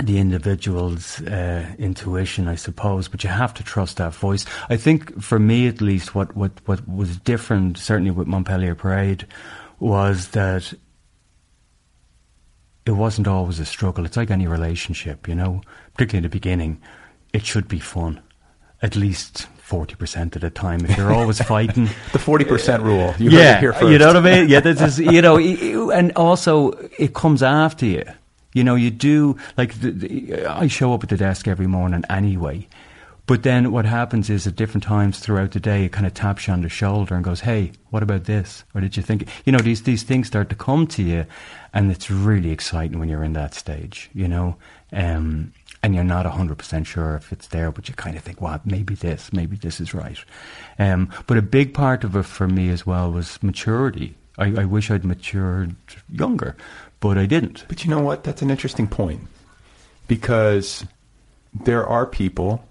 [0.02, 4.46] the individual's uh, intuition, I suppose, but you have to trust that voice.
[4.68, 9.26] I think, for me at least, what what what was different, certainly with Montpelier Parade,
[9.78, 10.72] was that
[12.86, 14.04] it wasn't always a struggle.
[14.04, 15.62] It's like any relationship, you know,
[15.94, 16.80] particularly in the beginning.
[17.32, 18.20] It should be fun
[18.82, 20.84] at least forty percent of the time.
[20.84, 23.14] If you're always fighting, The 40% rule.
[23.18, 23.90] You yeah, it here first.
[23.90, 24.48] you know what I mean.
[24.48, 25.38] Yeah, this is you know,
[25.90, 28.04] and also it comes after you.
[28.52, 32.02] You know, you do like the, the, I show up at the desk every morning
[32.10, 32.66] anyway.
[33.26, 36.48] But then what happens is at different times throughout the day, it kind of taps
[36.48, 38.64] you on the shoulder and goes, "Hey, what about this?
[38.74, 41.26] Or did you think?" You know, these these things start to come to you,
[41.72, 44.10] and it's really exciting when you're in that stage.
[44.14, 44.56] You know,
[44.92, 48.40] um, and you're not hundred percent sure if it's there, but you kind of think,
[48.40, 50.18] "Well, maybe this, maybe this is right."
[50.78, 54.14] Um, but a big part of it for me as well was maturity.
[54.38, 55.74] I, I wish I'd matured
[56.10, 56.56] younger,
[57.00, 57.64] but I didn't.
[57.68, 58.24] But you know what?
[58.24, 59.20] That's an interesting point
[60.08, 60.84] because
[61.52, 62.64] there are people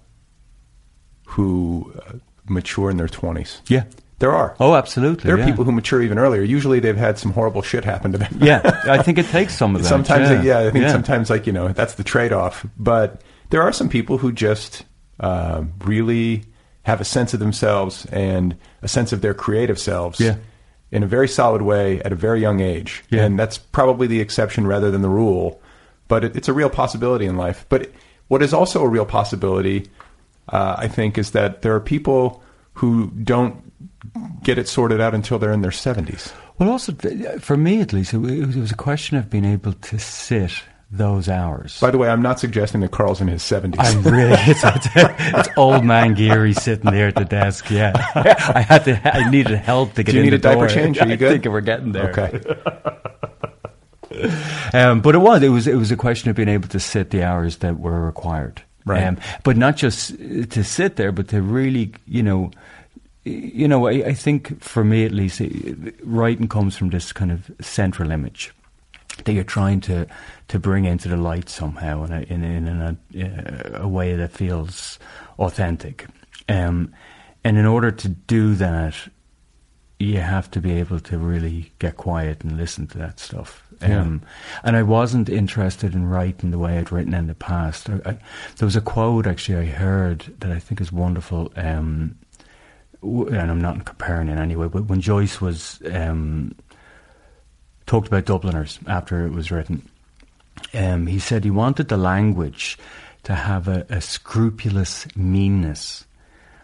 [1.25, 2.13] who uh,
[2.47, 3.61] mature in their 20s.
[3.67, 3.83] Yeah.
[4.19, 4.55] There are.
[4.59, 5.23] Oh, absolutely.
[5.27, 5.45] There are yeah.
[5.45, 6.41] people who mature even earlier.
[6.43, 8.37] Usually they've had some horrible shit happen to them.
[8.41, 9.87] yeah, I think it takes some of that.
[9.87, 10.91] sometimes, yeah, yeah, I think Yeah.
[10.91, 12.65] sometimes, like, you know, that's the trade off.
[12.77, 14.83] But there are some people who just
[15.19, 16.43] uh, really
[16.83, 20.19] have a sense of themselves and a sense of their creative selves
[20.91, 23.03] in a very solid way at a very young age.
[23.11, 25.61] And that's probably the exception rather than the rule.
[26.07, 27.65] But it, it's a real possibility in life.
[27.69, 27.91] But
[28.27, 29.87] what is also a real possibility,
[30.49, 33.68] uh, I think, is that there are people who don't
[34.43, 36.33] get it sorted out until they're in their 70s.
[36.57, 36.93] Well, also
[37.39, 40.51] for me at least, it was, a question of being able to sit
[40.91, 41.79] those hours.
[41.79, 43.75] By the way, I'm not suggesting that Karl's in his 70s.
[43.77, 47.69] I'm really it's, it's, it's old man Geary sitting there at the desk.
[47.69, 49.15] Yeah, I had to.
[49.15, 50.11] I needed help to get.
[50.11, 50.69] Do you in need the a diaper door.
[50.69, 50.99] change?
[50.99, 51.29] Are you good?
[51.29, 52.09] I think we're getting there.
[52.11, 52.41] Okay.
[54.73, 57.11] Um, but it was it was it was a question of being able to sit
[57.11, 58.63] the hours that were required.
[58.85, 59.03] Right.
[59.03, 62.51] Um, but not just to sit there, but to really, you know,
[63.29, 65.41] you know, I, I think for me at least,
[66.03, 68.51] writing comes from this kind of central image
[69.25, 70.07] that you're trying to
[70.47, 72.81] to bring into the light somehow in a, in, in, in
[73.21, 74.99] a, a way that feels
[75.37, 76.05] authentic.
[76.47, 76.93] Um,
[77.43, 78.95] and in order to do that,
[79.99, 83.63] you have to be able to really get quiet and listen to that stuff.
[83.81, 84.01] Yeah.
[84.01, 84.21] Um,
[84.63, 87.89] and I wasn't interested in writing the way I'd written in the past.
[87.89, 88.17] I, I,
[88.57, 91.51] there was a quote actually I heard that I think is wonderful.
[91.55, 92.17] Um,
[93.01, 96.55] and I'm not comparing in any way, but when Joyce was um,
[97.85, 99.87] talked about Dubliners after it was written,
[100.73, 102.77] um, he said he wanted the language
[103.23, 106.05] to have a, a scrupulous meanness.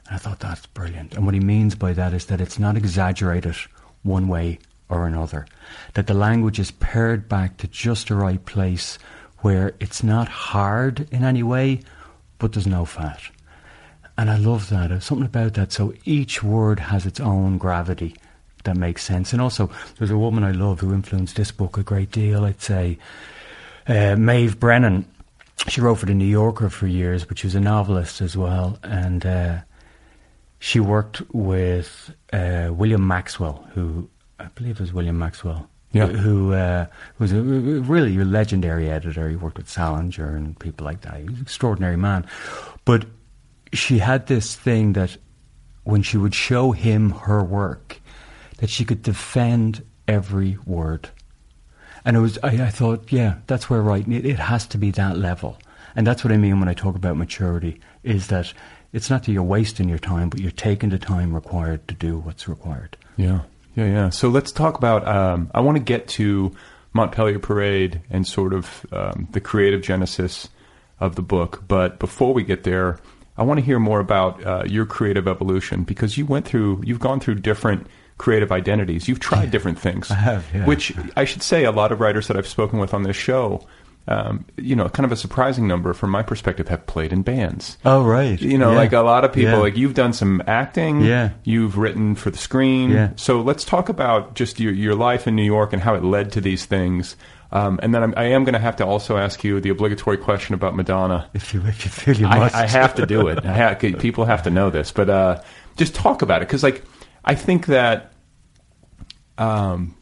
[0.08, 1.14] And I thought that's brilliant.
[1.14, 3.56] And what he means by that is that it's not exaggerated
[4.04, 5.48] one way or another.
[5.94, 9.00] That the language is pared back to just the right place
[9.40, 11.82] where it's not hard in any way,
[12.40, 13.22] but there's no fat.
[14.18, 14.90] And I love that.
[14.90, 15.72] There's something about that.
[15.72, 18.16] So each word has its own gravity
[18.66, 19.32] that makes sense.
[19.32, 22.44] And also, there's a woman I love who influenced this book a great deal.
[22.44, 22.98] I'd say
[23.88, 25.06] uh, Maeve Brennan.
[25.68, 28.78] She wrote for the New Yorker for years, but she was a novelist as well.
[28.84, 29.60] And uh,
[30.60, 35.70] she worked with uh, William Maxwell, who I believe was William Maxwell.
[35.92, 36.08] Yeah.
[36.08, 36.88] Who uh,
[37.20, 39.30] was a really legendary editor.
[39.30, 41.16] He worked with Salinger and people like that.
[41.16, 42.28] He was an extraordinary man.
[42.84, 43.06] But
[43.78, 45.18] she had this thing that
[45.84, 48.02] when she would show him her work,
[48.58, 51.10] that she could defend every word.
[52.04, 54.92] And it was, I, I thought, yeah, that's where writing, it, it has to be
[54.92, 55.58] that level.
[55.96, 58.54] And that's what I mean when I talk about maturity, is that
[58.94, 62.18] it's not that you're wasting your time, but you're taking the time required to do
[62.20, 62.98] what's required.
[63.18, 63.42] Yeah,
[63.76, 64.10] yeah, yeah.
[64.10, 65.08] So let's talk about.
[65.08, 66.54] Um, I want to get to
[66.94, 70.50] Montpelier Parade and sort of um, the creative genesis
[71.00, 71.64] of the book.
[71.68, 73.00] But before we get there,
[73.38, 77.00] I want to hear more about uh, your creative evolution because you went through, you've
[77.00, 79.08] gone through different creative identities.
[79.08, 80.10] You've tried different things.
[80.10, 80.66] I have, yeah.
[80.66, 83.66] Which I should say, a lot of writers that I've spoken with on this show.
[84.08, 87.78] Um, you know, kind of a surprising number from my perspective have played in bands.
[87.84, 88.40] Oh, right.
[88.40, 88.78] You know, Yeah.
[88.78, 89.58] like a lot of people, Yeah.
[89.58, 91.02] like you've done some acting.
[91.02, 91.32] Yeah.
[91.44, 92.92] You've written for the screen.
[92.92, 93.10] Yeah.
[93.16, 96.32] So let's talk about just your, your life in New York and how it led
[96.34, 97.16] to these things.
[97.52, 100.18] Um, and then I'm, I am going to have to also ask you the obligatory
[100.18, 101.28] question about Madonna.
[101.34, 102.54] If you, if you feel you I, must.
[102.56, 103.44] I have to do it.
[103.44, 105.42] I ha- people have to know this, but uh,
[105.78, 106.84] just talk about it because, like,
[107.24, 108.12] I think that
[109.38, 109.96] um,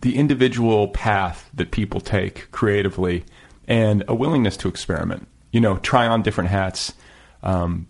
[0.00, 3.24] the individual path that people take creatively
[3.68, 6.94] and a willingness to experiment, you know, try on different hats,
[7.42, 7.86] um,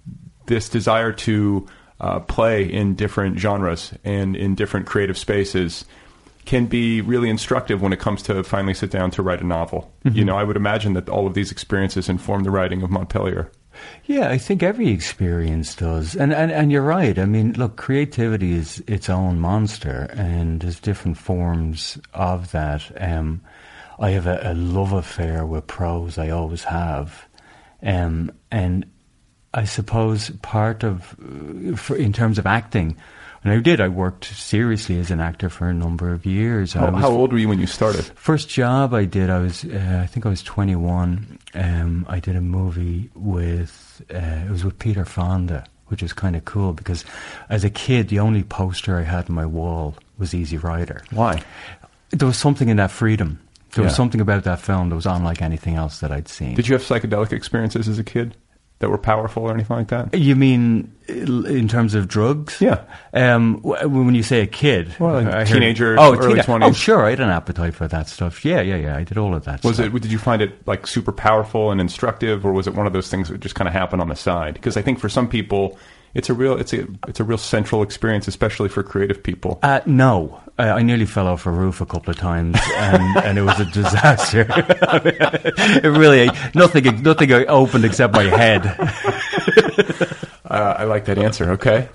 [0.47, 1.67] this desire to
[2.01, 5.85] uh, play in different genres and in different creative spaces
[6.45, 9.93] can be really instructive when it comes to finally sit down to write a novel.
[10.17, 13.53] You know, I would imagine that all of these experiences inform the writing of Montpelier.
[14.05, 16.17] Yeah, I think every experience does.
[16.17, 17.19] And, and and you're right.
[17.19, 22.91] I mean, look, creativity is its own monster and there's different forms of that.
[23.01, 23.43] Um,
[23.99, 27.27] I have a, a love affair with prose, I always have.
[27.83, 28.87] Um, and
[29.55, 32.97] I suppose part of, uh, for, in terms of acting,
[33.45, 33.81] and I did.
[33.81, 36.73] I worked seriously as an actor for a number of years.
[36.75, 38.05] How, was- how old were you when you started?
[38.05, 41.39] First job I did, I was, uh, I think I was 21.
[41.55, 46.37] Um, I did a movie with, uh, it was with Peter Fonda, which was kind
[46.37, 47.05] of cool because
[47.49, 51.03] as a kid, the only poster I had on my wall was Easy Rider.
[51.11, 51.43] Why?
[52.11, 53.41] There was something in that freedom.
[53.75, 56.55] There was something about that film that was unlike anything else that I'd seen.
[56.55, 58.37] Did you have psychedelic experiences as a kid
[58.83, 60.13] that were powerful or anything like that?
[60.15, 62.61] You mean uh, in terms of drugs?
[62.61, 62.85] Yeah.
[63.15, 66.63] Um, when you say a kid, Well, like I heard- teenager, oh, early 20s.
[66.63, 67.07] Oh, sure.
[67.07, 68.45] I had an appetite for that stuff.
[68.45, 68.97] Yeah, yeah, yeah.
[68.97, 69.65] I did all of that.
[69.65, 69.95] Was stuff.
[69.95, 70.03] it?
[70.03, 73.09] Did you find it like super powerful and instructive, or was it one of those
[73.09, 74.55] things that just kind of happened on the side?
[74.55, 75.79] Because I think for some people,
[76.15, 79.59] it's a real, it's a, it's a real central experience, especially for creative people.
[79.63, 83.39] Uh, no, uh, I nearly fell off a roof a couple of times, and, and
[83.39, 84.47] it was a disaster.
[84.49, 88.63] it really nothing nothing opened except my head.
[90.45, 91.53] Uh, I like that answer.
[91.53, 91.89] Okay.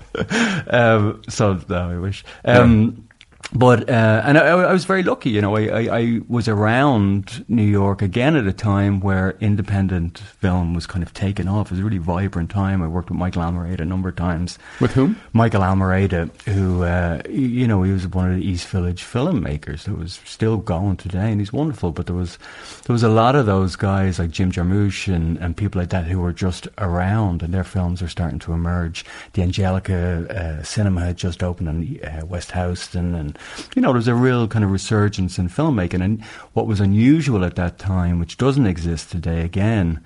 [0.66, 2.24] um, so no, I wish.
[2.44, 3.07] Um,
[3.52, 5.56] But uh, and I, I was very lucky, you know.
[5.56, 10.86] I, I, I was around New York again at a time where independent film was
[10.86, 11.68] kind of taken off.
[11.68, 12.82] It was a really vibrant time.
[12.82, 14.58] I worked with Michael Almereyda a number of times.
[14.80, 15.18] With whom?
[15.32, 19.94] Michael Almereyda, who uh, you know he was one of the East Village filmmakers who
[19.94, 21.90] was still going today, and he's wonderful.
[21.90, 22.38] But there was
[22.84, 26.04] there was a lot of those guys like Jim Jarmusch and, and people like that
[26.04, 29.06] who were just around, and their films are starting to emerge.
[29.32, 33.27] The Angelika uh, Cinema had just opened in uh, West Houston, and
[33.74, 36.02] you know there was a real kind of resurgence in filmmaking.
[36.04, 40.00] And what was unusual at that time, which doesn't exist today again,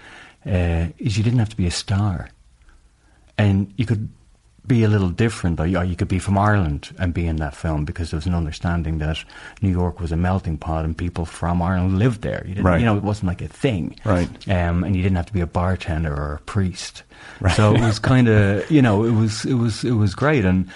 [0.47, 2.29] uh, is you didn't have to be a star
[3.39, 4.09] and you could
[4.65, 7.85] be a little different, or you, could be from Ireland and be in that film
[7.85, 9.19] because there was an understanding that
[9.61, 12.45] New York was a melting pot and people from Ireland lived there.
[12.47, 12.79] You, didn't, Right.
[12.79, 14.29] you know, it wasn't like a thing, Right.
[14.49, 17.03] Um, and you didn't have to be a bartender or a priest.
[17.57, 20.69] So it was kind of, you know, it was it was it was great, and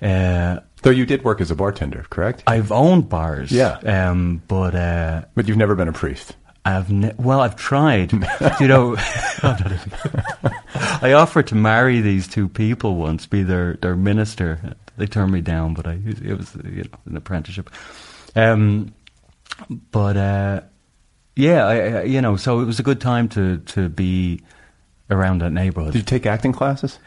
[0.00, 2.42] uh, Though you did work as a bartender, correct?
[2.46, 3.78] I've owned bars, Yeah.
[3.78, 4.74] um, but.
[4.74, 6.36] Uh, but you've never been a priest.
[6.66, 8.12] I've ne- well, I've tried.
[8.60, 8.96] you know,
[11.02, 14.74] I offered to marry these two people once, be their their minister.
[14.96, 17.70] They turned me down, but I it was you know an apprenticeship.
[18.36, 18.94] Um,
[19.90, 20.60] but uh,
[21.36, 24.40] yeah, I, I, you know, so it was a good time to to be
[25.10, 25.92] around that neighborhood.
[25.92, 26.98] Did you take acting classes?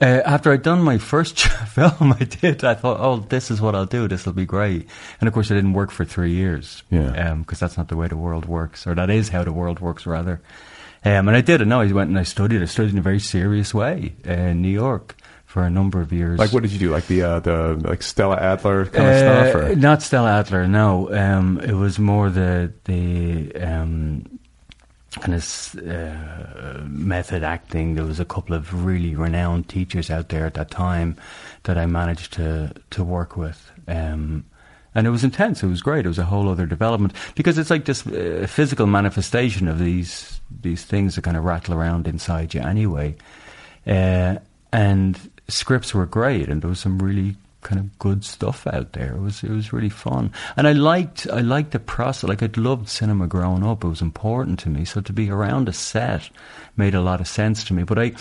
[0.00, 2.64] Uh, after I'd done my first film, I did.
[2.64, 4.08] I thought, oh, this is what I'll do.
[4.08, 4.88] This will be great.
[5.20, 6.82] And of course, it didn't work for three years.
[6.90, 7.34] Yeah.
[7.34, 10.06] Because that's not the way the world works, or that is how the world works,
[10.06, 10.40] rather.
[11.04, 11.66] Um, and I did it.
[11.66, 12.60] No, I went and I studied.
[12.62, 16.12] I studied in a very serious way uh, in New York for a number of
[16.12, 16.38] years.
[16.38, 16.90] Like, what did you do?
[16.90, 19.54] Like the uh, the like Stella Adler kind of Uh, stuff?
[19.70, 19.76] Or?
[19.76, 20.66] Not Stella Adler.
[20.66, 24.35] No, um, it was more the the um,
[25.20, 27.94] kind of uh, method acting.
[27.94, 31.16] There was a couple of really renowned teachers out there at that time
[31.64, 33.70] that I managed to to work with.
[33.88, 34.44] Um,
[34.94, 35.62] and it was intense.
[35.62, 36.06] It was great.
[36.06, 40.40] It was a whole other development because it's like this uh, physical manifestation of these
[40.62, 43.14] these things that kind of rattle around inside you anyway.
[43.86, 44.36] Uh,
[44.72, 49.16] and scripts were great, and there was some really kind of good stuff out there.
[49.16, 52.28] It was it was really fun, and I liked I liked the process.
[52.28, 54.84] Like I'd loved cinema growing up; it was important to me.
[54.84, 56.30] So to be around a set
[56.76, 57.82] made a lot of sense to me.
[57.82, 58.12] But I,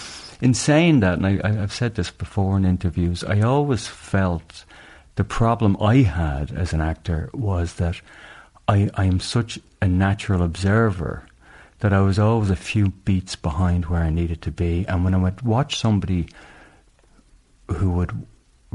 [0.41, 4.65] in saying that, and I, I've said this before in interviews, I always felt
[5.13, 8.01] the problem I had as an actor was that
[8.67, 11.27] I I am such a natural observer
[11.79, 14.85] that I was always a few beats behind where I needed to be.
[14.87, 16.29] And when I would watch somebody
[17.67, 18.25] who would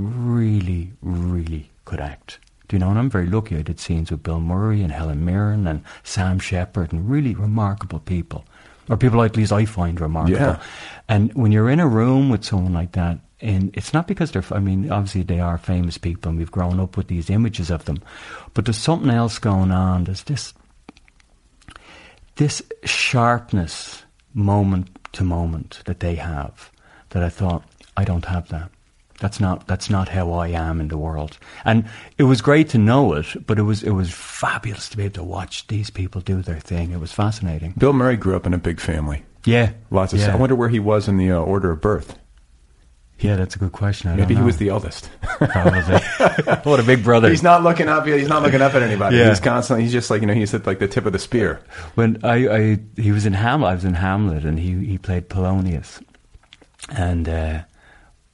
[0.00, 2.90] really, really could act, do you know?
[2.90, 3.56] And I'm very lucky.
[3.56, 8.00] I did scenes with Bill Murray and Helen Mirren and Sam Shepard and really remarkable
[8.00, 8.44] people,
[8.88, 10.38] or people at least I find remarkable.
[10.38, 10.62] Yeah.
[11.08, 14.44] And when you're in a room with someone like that, and it's not because they're,
[14.50, 17.86] I mean, obviously they are famous people and we've grown up with these images of
[17.86, 18.02] them,
[18.52, 20.04] but there's something else going on.
[20.04, 20.52] There's this
[22.36, 26.70] this sharpness moment to moment that they have
[27.10, 27.64] that I thought
[27.96, 28.70] I don't have that.
[29.20, 31.38] That's not that's not how I am in the world.
[31.64, 31.84] And
[32.18, 35.14] it was great to know it, but it was it was fabulous to be able
[35.14, 36.90] to watch these people do their thing.
[36.90, 37.74] It was fascinating.
[37.76, 39.22] Bill Murray grew up in a big family.
[39.44, 39.72] Yeah.
[39.90, 40.26] Lots of yeah.
[40.26, 40.36] stuff.
[40.36, 42.18] I wonder where he was in the uh, order of birth.
[43.18, 44.10] Yeah, that's a good question.
[44.10, 45.10] I Maybe he was the eldest.
[46.64, 47.28] What a big brother.
[47.28, 48.06] He's not looking up.
[48.06, 49.16] He's not looking up at anybody.
[49.16, 49.28] Yeah.
[49.28, 49.84] He's constantly.
[49.84, 50.34] He's just like you know.
[50.34, 51.60] He's at like the tip of the spear.
[51.94, 55.28] when I, I he was in Hamlet, I was in Hamlet, and he he played
[55.28, 56.00] Polonius,
[56.90, 57.62] and uh,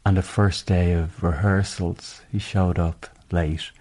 [0.07, 3.73] on the first day of rehearsals, he showed up late,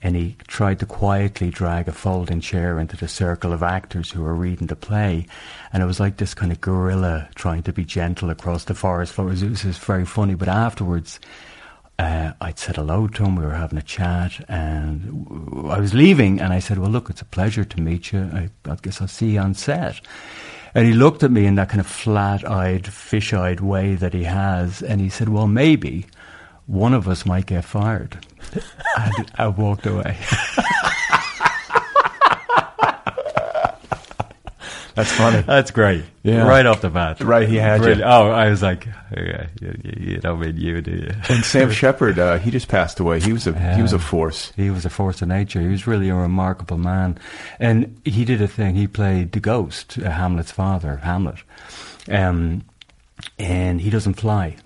[0.00, 4.22] and he tried to quietly drag a folding chair into the circle of actors who
[4.22, 5.26] were reading the play.
[5.72, 9.14] And it was like this kind of gorilla trying to be gentle across the forest
[9.14, 9.26] floor.
[9.26, 10.36] It was, it was very funny.
[10.36, 11.18] But afterwards,
[11.98, 13.34] uh, I'd said hello to him.
[13.34, 15.26] We were having a chat, and
[15.68, 16.40] I was leaving.
[16.40, 18.30] And I said, "Well, look, it's a pleasure to meet you.
[18.32, 20.00] I, I guess I'll see you on set."
[20.74, 24.82] And he looked at me in that kind of flat-eyed, fish-eyed way that he has,
[24.82, 26.06] and he said, "Well, maybe
[26.66, 28.18] one of us might get fired."
[28.96, 30.18] and I walked away.
[34.94, 35.40] That's funny.
[35.42, 36.04] That's great.
[36.22, 36.46] Yeah.
[36.46, 37.20] right off the bat.
[37.20, 38.02] Right, he had you.
[38.04, 41.10] Oh, I was like, yeah, you, you, don't mean you, do you?
[41.28, 43.20] and Sam Shepard, uh, he just passed away.
[43.20, 44.52] He was a he was a force.
[44.56, 45.60] He was a force of nature.
[45.60, 47.18] He was really a remarkable man,
[47.58, 48.74] and he did a thing.
[48.76, 51.38] He played the ghost, uh, Hamlet's father, Hamlet,
[52.10, 52.62] um,
[53.38, 54.56] and he doesn't fly.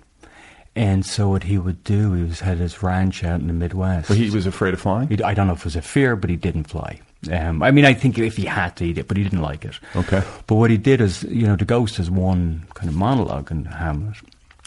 [0.75, 4.07] And so what he would do, he was had his ranch out in the Midwest.
[4.07, 5.09] But he was afraid of flying.
[5.09, 7.01] He- I don't know if it was a fear, but he didn't fly.
[7.31, 9.65] Um, I mean, I think if he had to, eat it, but he didn't like
[9.65, 9.77] it.
[9.95, 10.23] Okay.
[10.47, 13.65] But what he did is, you know, the ghost is one kind of monologue in
[13.65, 14.15] Hamlet.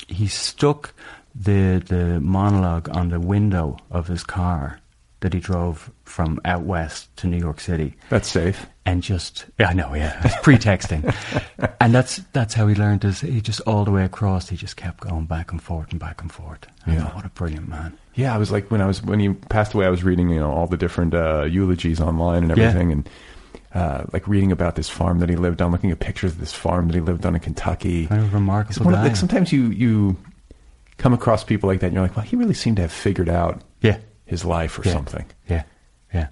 [0.08, 0.92] He stuck
[1.34, 4.80] the the monologue on the window of his car
[5.20, 8.66] that he drove from out west to New York City, That's safe.
[8.84, 11.04] And just yeah, I know, yeah, it's pretexting,
[11.80, 13.04] and that's that's how he learned.
[13.04, 14.48] Is he just all the way across?
[14.48, 16.66] He just kept going back and forth and back and forth.
[16.86, 17.14] I Yeah.
[17.14, 17.96] what a brilliant man.
[18.14, 20.40] Yeah, I was like when I was when he passed away, I was reading you
[20.40, 22.64] know all the different uh, eulogies online and Yeah.
[22.64, 23.08] everything, and
[23.74, 26.52] uh, like reading about this farm that he lived on, looking at pictures of this
[26.52, 28.06] farm that he lived on in Kentucky.
[28.06, 30.16] What a remarkable of, like sometimes you you
[30.98, 33.28] come across people like that, and you're like, well, he really seemed to have figured
[33.28, 33.98] out Yeah.
[34.26, 34.92] his life or yeah.
[34.92, 35.24] something.
[35.48, 35.62] Yeah,
[36.12, 36.26] yeah.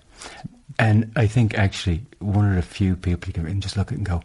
[0.81, 4.07] And I think actually one of the few people you can just look at and
[4.07, 4.22] go,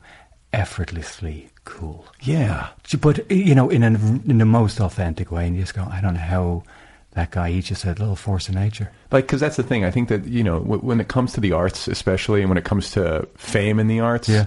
[0.54, 2.06] effortlessly cool.
[2.22, 2.70] Yeah,
[3.02, 6.00] But you know, in a, in the most authentic way, and you just go, I
[6.02, 6.64] don't know how
[7.12, 7.52] that guy.
[7.52, 8.92] he just a little force of nature.
[9.12, 9.86] like because that's the thing.
[9.86, 12.58] I think that you know w- when it comes to the arts, especially, and when
[12.58, 14.46] it comes to fame in the arts, Yeah.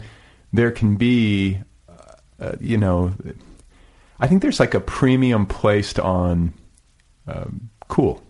[0.53, 1.59] there can be,
[2.41, 3.13] uh, you know,
[4.21, 6.53] I think there's like a premium placed on
[7.27, 8.23] um, cool.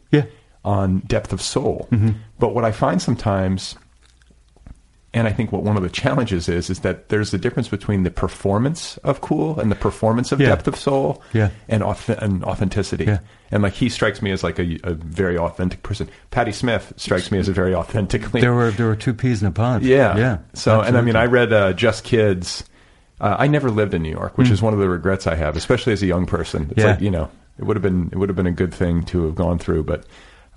[0.64, 1.88] On depth of soul.
[1.90, 2.10] Mm-hmm.
[2.38, 3.74] But what I find sometimes,
[5.14, 8.02] and I think what one of the challenges is, is that there's a difference between
[8.02, 10.48] the performance of cool and the performance of Yeah.
[10.48, 11.48] depth of soul, Yeah.
[11.68, 13.04] and auth- and authenticity.
[13.04, 13.20] Yeah.
[13.50, 16.10] And like he strikes me as like a, a very authentic person.
[16.30, 18.42] Patti Smith strikes me as a very authentically.
[18.42, 19.82] There were there were two peas in a pod.
[19.82, 20.38] yeah, yeah.
[20.52, 21.16] So and I mean.
[21.16, 22.64] I read uh, Just Kids.
[23.20, 25.56] Uh, I never lived in New York, which is one of the regrets I have,
[25.56, 26.68] especially as a young person.
[26.70, 26.80] It's.
[26.80, 26.90] Yeah.
[26.90, 29.24] like you know, it would have been it would have been a good thing to
[29.24, 30.04] have gone through, but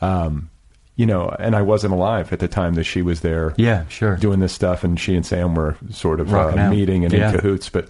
[0.02, 0.49] um,
[0.95, 3.54] you know, and I wasn't alive at the time that she was there.
[3.58, 4.18] Yeah, sure.
[4.18, 7.32] doing this stuff, and she and Sam were sort of uh, meeting and Yeah.
[7.32, 7.70] in cahoots.
[7.70, 7.89] But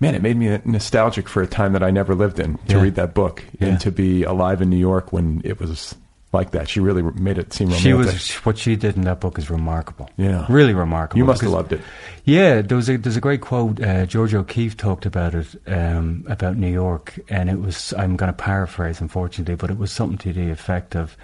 [0.00, 2.82] man, it made me nostalgic for a time that I never lived in to Yeah.
[2.82, 3.68] read that book Yeah.
[3.68, 5.94] and to be alive in New York when it was
[6.32, 6.68] like that.
[6.68, 7.84] She really made it seem romantic.
[7.84, 10.10] She was what she did in that book is remarkable.
[10.16, 10.46] Yeah.
[10.48, 11.18] really remarkable.
[11.18, 11.80] You must have loved it.
[12.24, 13.80] Yeah, there was a there's a great quote.
[13.80, 18.28] Uh, Georgia O'Keeffe talked about it um, about New York, and it was I'm going
[18.28, 21.16] to paraphrase, unfortunately, but it was something to the effect of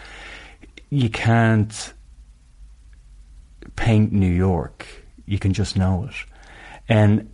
[0.91, 1.93] you can't
[3.77, 4.87] paint New York,
[5.27, 6.15] you can just know it,
[6.89, 7.29] and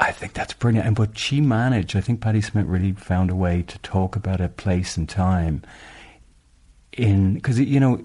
[0.00, 0.86] I think that's brilliant.
[0.88, 1.94] And but she managed.
[1.94, 5.62] I think Patti Smith really found a way to talk about a place and time
[6.96, 7.96] in because you know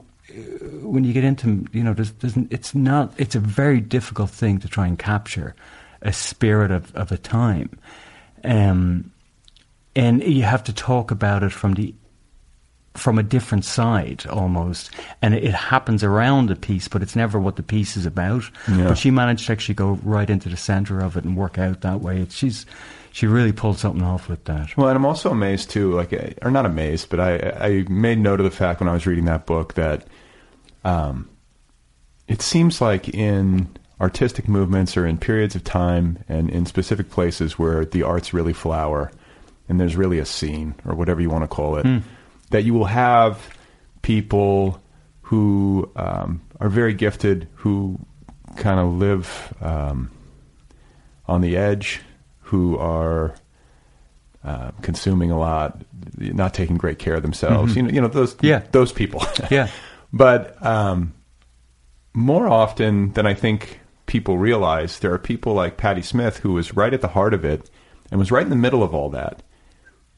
[0.81, 4.59] when you get into you know there's, there's it's not it's a very difficult thing
[4.59, 5.55] to try and capture
[6.01, 7.77] a spirit of, of a time.
[8.43, 9.11] Um,
[9.95, 11.93] and you have to talk about it from the
[12.95, 14.91] from a different side almost.
[15.21, 18.43] And it, it happens around the piece but it's never what the piece is about.
[18.67, 18.89] Yeah.
[18.89, 21.81] but she managed to actually go right into the center of it and work out
[21.81, 22.21] that way.
[22.21, 22.65] It's, she's
[23.19, 24.77] she really pulled something off with that.
[24.77, 28.39] Well, and I'm also amazed too, like, or not amazed, but I, I made note
[28.39, 30.07] of the fact when I was reading that book that
[30.85, 31.27] um,
[32.29, 33.67] it seems like in
[33.99, 38.53] artistic movements or in periods of time and in specific places where the arts really
[38.53, 39.11] flower
[39.67, 41.85] and there's really a scene or whatever you want to call it,
[42.51, 43.53] that you will have
[44.01, 44.81] people
[45.23, 47.99] who um, are very gifted who
[48.55, 50.09] kind of live um,
[51.27, 51.99] on the edge,
[52.49, 53.35] who are
[54.43, 55.81] uh, consuming a lot,
[56.17, 57.75] not taking great care of themselves.
[57.75, 58.63] You know, you know those Yeah.
[58.71, 59.23] those people.
[59.51, 59.69] Yeah.
[60.13, 61.13] but um,
[62.13, 66.73] more often than I think people realize, there are people like Patti Smith who was
[66.75, 67.69] right at the heart of it
[68.11, 69.43] and was right in the middle of all that.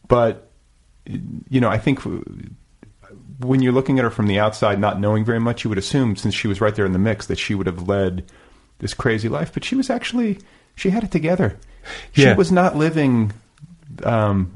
[0.08, 0.50] But
[1.50, 2.00] you know, I think
[3.40, 6.16] when you're looking at her from the outside, not knowing very much, you would assume
[6.16, 8.30] since she was right there in the mix that she would have led
[8.80, 9.52] this crazy life.
[9.54, 10.40] But she was actually
[10.82, 11.58] she had it together.
[12.14, 12.36] She Yeah.
[12.36, 13.32] was not living
[14.04, 14.52] um,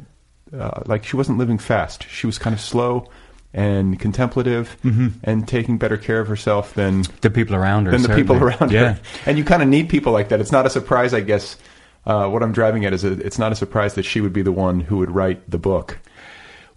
[0.58, 2.08] uh, like she wasn't living fast.
[2.10, 3.10] She was kind of slow
[3.54, 4.76] and contemplative
[5.24, 7.92] and taking better care of herself than The people around her.
[7.92, 8.94] than the people around yeah.
[8.94, 9.00] her.
[9.26, 10.40] And you kind of need people like that.
[10.42, 11.56] It's not a surprise, I guess.
[12.06, 14.42] Uh, what I'm driving at is a, it's not a surprise that she would be
[14.42, 16.00] the one who would write the book.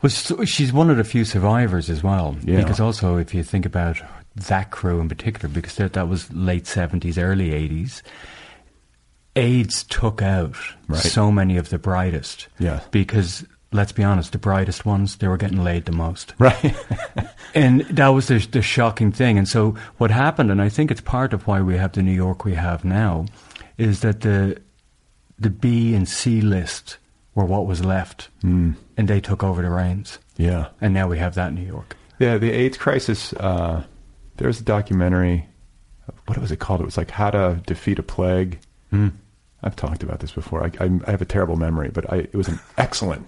[0.02, 0.10] Well,
[0.44, 2.36] she's one of the few survivors as well.
[2.44, 2.58] Yeah.
[2.62, 4.00] Because also, if you think about
[4.48, 8.02] that crew in particular, because that, that was late 70s, early 80s,
[9.38, 10.56] AIDS took out
[10.88, 11.00] Right.
[11.00, 12.48] so many of the brightest.
[12.58, 12.80] Yeah.
[12.90, 16.34] Because, let's be honest, the brightest ones, they were getting laid the most.
[16.38, 16.74] Right.
[17.54, 19.38] And that was the, the shocking thing.
[19.38, 22.12] And so what happened, and I think it's part of why we have the New
[22.12, 23.24] York we have now,
[23.78, 24.60] is that the
[25.38, 26.98] the B and C list
[27.34, 28.74] were what was left, mm.
[28.98, 30.18] and they took over the reins.
[30.36, 30.68] yeah.
[30.80, 31.96] And now we have that New York.
[32.18, 33.32] Yeah, the AIDS crisis.
[33.32, 33.82] Uh,
[34.36, 35.46] there's a documentary.
[36.26, 36.80] What was it called?
[36.82, 38.58] It was like How to Defeat a Plague.
[38.90, 39.08] Hmm.
[39.62, 40.62] I've talked about this before.
[40.64, 43.26] I, I, I have a terrible memory, but I, it was an excellent,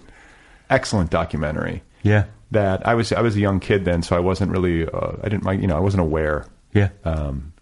[0.69, 1.83] excellent documentary.
[2.03, 2.25] Yeah.
[2.51, 5.29] That I was I was a young kid then, so I wasn't really uh, I
[5.29, 6.89] didn't you know I wasn't aware Yeah.
[7.05, 7.53] um,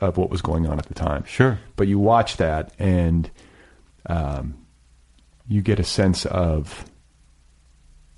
[0.00, 1.24] of what was going on at the time.
[1.24, 1.58] Sure.
[1.76, 3.30] But you watch that and
[4.06, 4.56] um,
[5.48, 6.84] you get a sense of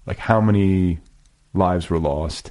[0.07, 0.99] like how many
[1.53, 2.51] lives were lost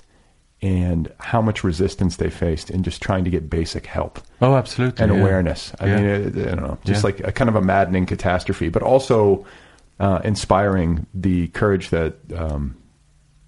[0.62, 5.04] and how much resistance they faced in just trying to get basic help oh, absolutely.
[5.04, 5.20] and yeah.
[5.20, 5.72] awareness.
[5.80, 5.96] I Yeah.
[5.98, 7.08] mean, it, I don't know, just Yeah.
[7.08, 9.46] like a kind of a maddening catastrophe, but also
[10.00, 12.76] uh, inspiring the courage that um,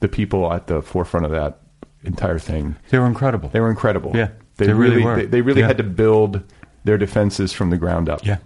[0.01, 1.59] the people at the forefront of that
[2.03, 3.49] entire thing They were incredible.
[3.49, 4.11] they were incredible.
[4.15, 5.15] Yeah, they, they really really, were.
[5.15, 6.43] They, they really had to build
[6.85, 8.25] their defenses from the ground up.
[8.25, 8.37] Yeah,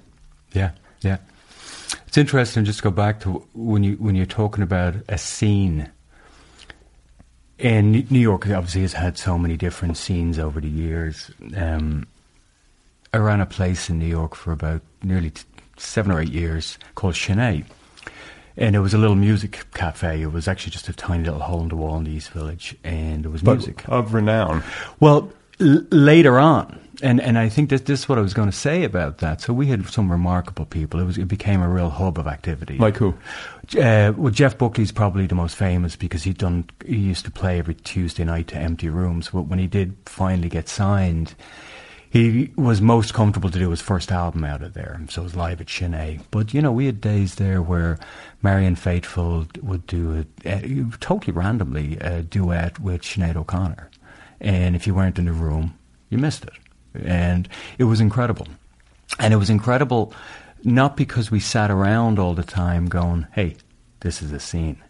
[0.54, 1.18] yeah, yeah.
[2.08, 2.66] It's interesting.
[2.66, 5.90] Just to go back to when you when you're talking about a scene.
[7.60, 11.32] And New York obviously has had so many different scenes over the years.
[11.56, 12.08] Um,
[13.14, 15.44] I ran a place in New York for about nearly t-
[15.78, 17.64] seven or eight years called Sin-é.
[18.58, 20.22] And it was a little music cafe.
[20.22, 22.76] It was actually just a tiny little hole in the wall in the East Village,
[22.84, 23.84] and there was but music.
[23.88, 24.64] of renown.
[25.00, 28.50] Well, l- later on, and, and I think that this is what I was going
[28.50, 29.42] to say about that.
[29.42, 31.00] So we had some remarkable people.
[31.02, 32.78] It was it became a real hub of activity.
[32.78, 33.14] Like who?
[33.78, 36.70] Uh, well, Jeff Buckley's probably the most famous because he'd done.
[36.86, 39.30] He used to play every Tuesday night to empty rooms.
[39.30, 41.36] But when he did finally get signed,
[42.10, 45.02] he was most comfortable to do his first album out of there.
[45.10, 46.20] So it was live at Sin-é.
[46.32, 48.00] But you know, we had days there where
[48.42, 53.90] Marianne Faithfull would do a, a totally randomly a duet with Sinead O'Connor,
[54.40, 55.78] and if you weren't in the room,
[56.10, 56.54] you missed it.
[56.94, 58.48] And it was incredible.
[59.20, 60.14] And it was incredible
[60.64, 63.56] not because we sat around all the time going, hey,
[64.00, 64.82] this is a scene.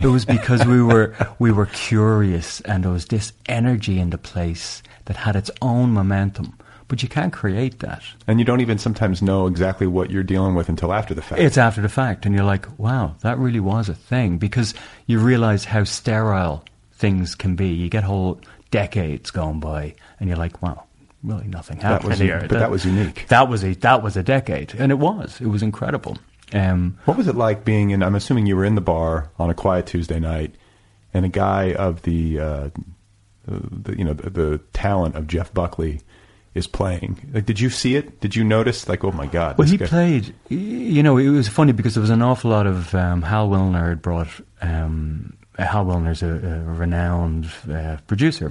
[0.00, 4.18] It was because we were we were curious and there was this energy in the
[4.18, 6.58] place that had its own momentum.
[6.86, 8.02] But you can't create that.
[8.26, 11.40] And you don't even sometimes know exactly what you're dealing with until after the fact.
[11.40, 14.36] It's after the fact, and you're like, wow, that really was a thing.
[14.36, 14.74] Because
[15.06, 17.68] you realize how sterile things can be.
[17.68, 18.38] You get whole
[18.70, 20.84] decades going by, and you're like, wow,
[21.24, 22.40] really nothing happened was- here.
[22.48, 23.26] but that was unique.
[23.28, 25.40] That was a that was a decade, and it was.
[25.40, 26.18] It was incredible.
[26.52, 28.02] Um, what was it like being in?
[28.02, 30.54] I'm assuming you were in the bar on a quiet Tuesday night,
[31.12, 32.70] and a guy of the, uh,
[33.46, 36.02] the you know, the, the talent of Jeff Buckley
[36.54, 37.30] is playing.
[37.32, 38.20] Like, did you see it?
[38.20, 38.88] Did you notice?
[38.88, 39.58] Like, oh my God!
[39.58, 40.34] Well, he guy- played.
[40.48, 43.88] You know, it was funny because there was an awful lot of um, Hal Willner
[43.88, 44.28] had brought.
[44.60, 48.50] Um, Hal Willner's a, a renowned uh, producer.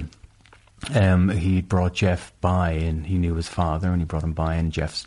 [0.94, 4.54] Um, he brought Jeff by, and he knew his father, and he brought him by,
[4.54, 5.06] and Jeff's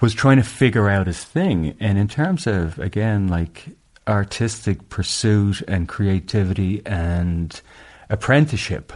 [0.00, 1.76] was trying to figure out his thing.
[1.80, 3.66] And in terms of again, like
[4.06, 7.60] artistic pursuit and creativity and
[8.08, 8.92] apprenticeship,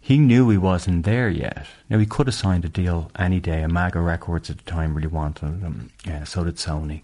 [0.00, 1.66] he knew he wasn't there yet.
[1.90, 3.62] Now he could have signed a deal any day.
[3.62, 5.90] Imago Records at the time really wanted him.
[6.06, 7.02] Yeah, so did Sony.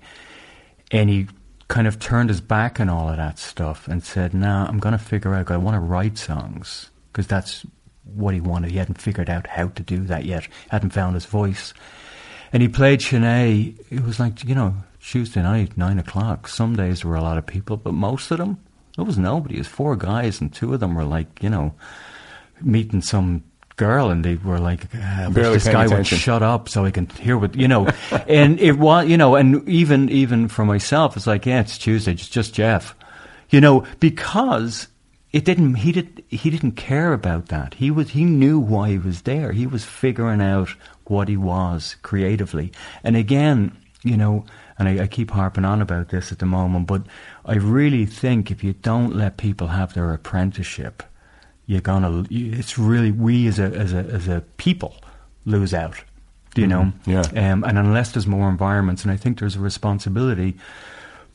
[0.90, 1.26] And he
[1.68, 4.92] kind of turned his back on all of that stuff and said, "Nah, I'm going
[4.92, 5.50] to figure out.
[5.50, 7.66] I want to write songs because that's
[8.04, 8.70] what he wanted.
[8.70, 10.48] He hadn't figured out how to do that yet.
[10.70, 11.74] Hadn't found his voice."
[12.52, 13.74] And he played Sin-é.
[13.90, 16.48] It was like you know Tuesday night, nine o'clock.
[16.48, 18.58] Some days there were a lot of people, but most of them
[18.96, 19.56] there was nobody.
[19.56, 21.74] It was four guys, and two of them were like you know
[22.60, 23.42] meeting some
[23.76, 26.18] girl and they were like uh, wish this guy would attention.
[26.18, 27.88] shut up so he can hear what you know
[28.28, 32.12] and it was you know and even even for myself it's like yeah it's tuesday
[32.12, 32.94] it's just jeff
[33.50, 34.86] you know because
[35.34, 38.98] it didn't he did he didn't care about that he was he knew why he
[38.98, 40.68] was there he was figuring out
[41.04, 42.72] what he was creatively
[43.02, 44.44] and again you know
[44.78, 47.02] and I, I keep harping on about this at the moment but
[47.44, 51.02] i really think if you don't let people have their apprenticeship
[51.66, 52.24] you're gonna.
[52.30, 54.96] It's really we as a as a as a people
[55.44, 55.96] lose out.
[56.54, 56.92] Do you know?
[57.04, 57.22] Yeah.
[57.34, 60.56] Um, and unless there's more environments, and I think there's a responsibility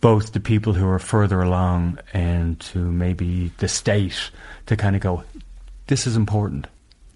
[0.02, 4.32] both the people who are further along and to maybe the state
[4.66, 5.24] to kind of go,
[5.88, 6.68] this is important.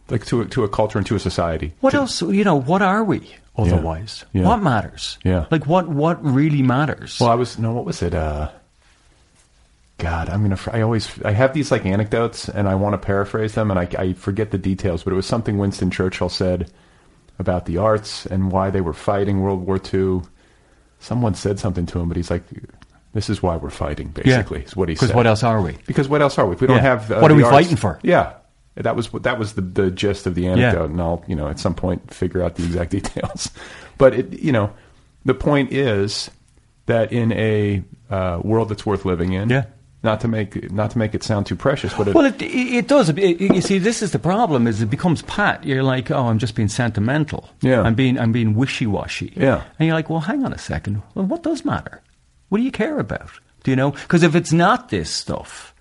[0.09, 1.73] Like to a, to a culture and to a society.
[1.79, 2.21] What else?
[2.21, 4.25] You know, what are we otherwise?
[4.34, 4.43] Yeah.
[4.43, 5.17] What matters?
[5.23, 5.45] Yeah.
[5.49, 5.88] Like what?
[5.88, 7.19] What really matters?
[7.19, 7.71] Well, I was no.
[7.71, 8.13] What was it?
[8.13, 8.49] Uh,
[9.99, 10.59] God, I'm gonna.
[10.71, 11.09] I always.
[11.23, 14.51] I have these like anecdotes, and I want to paraphrase them, and I, I forget
[14.51, 15.03] the details.
[15.03, 16.69] But it was something Winston Churchill said
[17.39, 20.21] about the arts and why they were fighting World War II.
[21.04, 22.43] Someone said something to him, but he's like,
[23.14, 25.08] "This is why we're fighting." Basically, is what he said.
[25.08, 25.78] Because what else are we?
[25.86, 26.56] Because what else are we?
[26.56, 26.84] If we don't Yeah.
[26.84, 27.99] have uh, What are we arts- fighting for?
[28.04, 28.34] Yeah,
[28.76, 31.60] that was that was the the gist of the anecdote, and I'll you know at
[31.60, 33.51] some point figure out the exact details.
[33.97, 34.72] But it you know
[35.26, 36.32] the point is
[36.86, 39.66] that in a uh, world that's worth living in, Yeah.
[40.04, 42.88] Not to make not to make it sound too precious, but it, Well, it, it,
[42.88, 43.10] does.
[43.10, 45.64] It, you see, this is the problem: is it becomes pat.
[45.64, 47.49] You're like, oh, I'm just being sentimental.
[47.62, 47.82] Yeah.
[47.82, 49.32] I'm being I'm being wishy washy.
[49.36, 49.64] Yeah.
[49.80, 51.01] and you're like, well, hang on a second.
[51.16, 52.01] Well, what does matter?
[52.49, 53.32] What do you care about?
[53.64, 53.91] Do you know?
[53.91, 55.74] Because if it's not this stuff,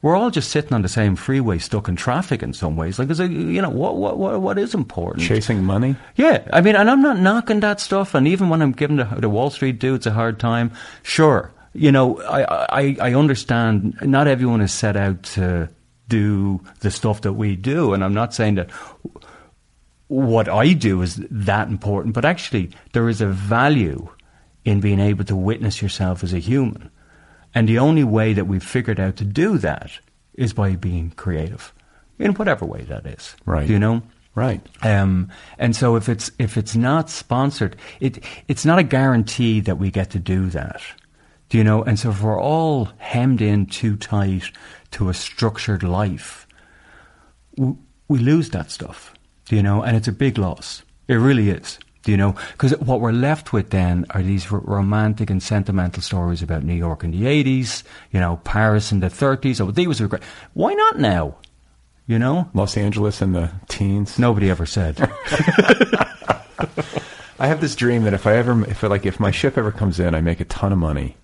[0.00, 2.98] we're all just sitting on the same freeway, stuck in traffic in some ways.
[2.98, 5.26] Like, it, you know, what what what what is important?
[5.26, 5.96] chasing money.
[6.16, 8.14] Yeah, I mean, and I'm not knocking that stuff.
[8.14, 10.72] And even when I'm giving the, the Wall Street dudes a hard time,
[11.02, 12.42] sure, you know, I,
[12.80, 13.98] I I understand.
[14.02, 15.68] Not everyone is set out to
[16.08, 18.70] do the stuff that we do, and I'm not saying that
[20.08, 22.14] what I do is that important.
[22.14, 24.08] But actually, there is a value
[24.64, 26.90] in being able to witness yourself as a human,
[27.54, 29.90] and the only way that we've figured out to do that
[30.34, 31.72] is by being creative,
[32.18, 33.36] in whatever way that is.
[33.44, 33.68] Right.
[33.68, 34.02] You know?
[34.36, 34.60] Right.
[34.82, 39.78] Um, and so if it's if it's not sponsored, it it's not a guarantee that
[39.78, 40.82] we get to do that.
[41.48, 41.82] Do you know?
[41.82, 44.50] And so if we're all hemmed in too tight
[44.92, 46.46] to a structured life,
[47.56, 47.74] we,
[48.08, 49.14] we lose that stuff.
[49.46, 49.82] Do you know?
[49.82, 50.82] And it's a big loss.
[51.08, 51.78] It really is.
[52.02, 52.34] Do you know?
[52.52, 56.74] Because what we're left with then are these r- romantic and sentimental stories about New
[56.74, 57.82] York in the 80s,
[58.12, 59.60] you know, Paris in the 30s.
[59.60, 60.22] Oh, these were great.
[60.54, 61.36] Why not now?
[62.06, 62.48] You know?
[62.54, 64.18] Los Angeles in the teens.
[64.18, 64.96] Nobody ever said.
[67.38, 70.00] I have this dream that if I ever, if like, if my ship ever comes
[70.00, 71.16] in, I make a ton of money.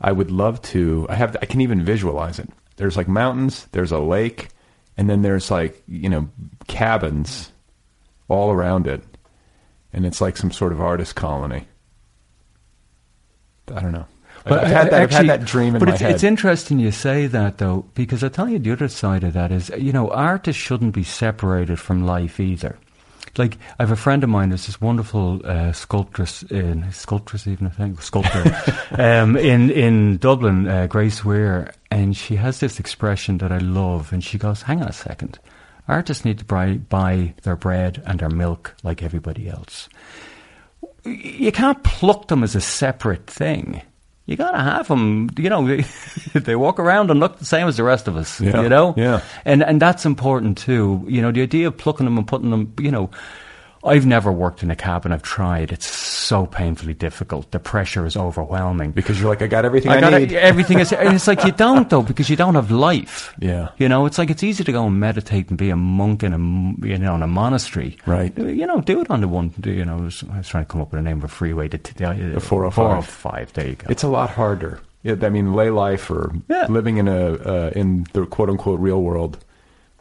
[0.00, 1.06] I would love to.
[1.08, 1.36] I have.
[1.40, 2.50] I can even visualize it.
[2.76, 3.66] There's like mountains.
[3.72, 4.48] There's a lake,
[4.96, 6.28] and then there's like you know
[6.66, 7.52] cabins
[8.28, 9.02] all around it,
[9.92, 11.66] and it's like some sort of artist colony.
[13.74, 14.06] I don't know.
[14.44, 14.94] But I've had that.
[14.94, 16.10] I've actually- had that dream in but my it's, head.
[16.12, 19.50] it's interesting you say that though, because I tell you the other side of that
[19.50, 22.78] is, you know, artists shouldn't be separated from life either.
[23.38, 27.66] Like I have a friend of mine, there's this wonderful uh, sculptress, in sculptress even
[27.66, 28.44] I think sculptor,
[28.92, 34.12] um, in in Dublin, uh, Grace Weir, and she has this expression that I love,
[34.12, 35.38] and she goes, "Hang on a second,
[35.88, 39.88] artists need to buy, buy their bread and their milk like everybody else."
[41.06, 43.82] you can't pluck them as a separate thing.
[44.26, 45.30] You gotta have them.
[45.38, 45.66] You know,
[46.34, 48.40] they walk around and look the same as the rest of us.
[48.40, 49.20] Yeah, You know, yeah.
[49.44, 51.04] and and that's important too.
[51.08, 52.74] You know, the idea of plucking them and putting them.
[52.80, 53.10] You know,
[53.86, 55.12] I've never worked in a cabin.
[55.12, 55.72] I've tried.
[55.72, 57.50] It's so painfully difficult.
[57.52, 58.90] The pressure is overwhelming.
[58.92, 60.32] because you're like, I got everything I, I got need.
[60.32, 60.92] everything is.
[60.92, 63.32] And it's like you don't though because you don't have life.
[63.38, 63.68] Yeah.
[63.78, 66.32] You know, it's like it's easy to go and meditate and be a monk in
[66.32, 66.38] a
[66.86, 67.96] you know in a monastery.
[68.06, 68.36] Right.
[68.36, 69.52] You know, do it on the one.
[69.64, 71.28] You know, I was, I was trying to come up with a name of a
[71.28, 71.68] freeway.
[71.68, 72.74] The, the, The 405.
[72.74, 73.52] 405.
[73.52, 73.86] There you go.
[73.88, 74.80] It's a lot harder.
[75.02, 76.66] Yeah, I mean, lay life or Yeah.
[76.68, 79.38] living in a uh, in the quote unquote real world.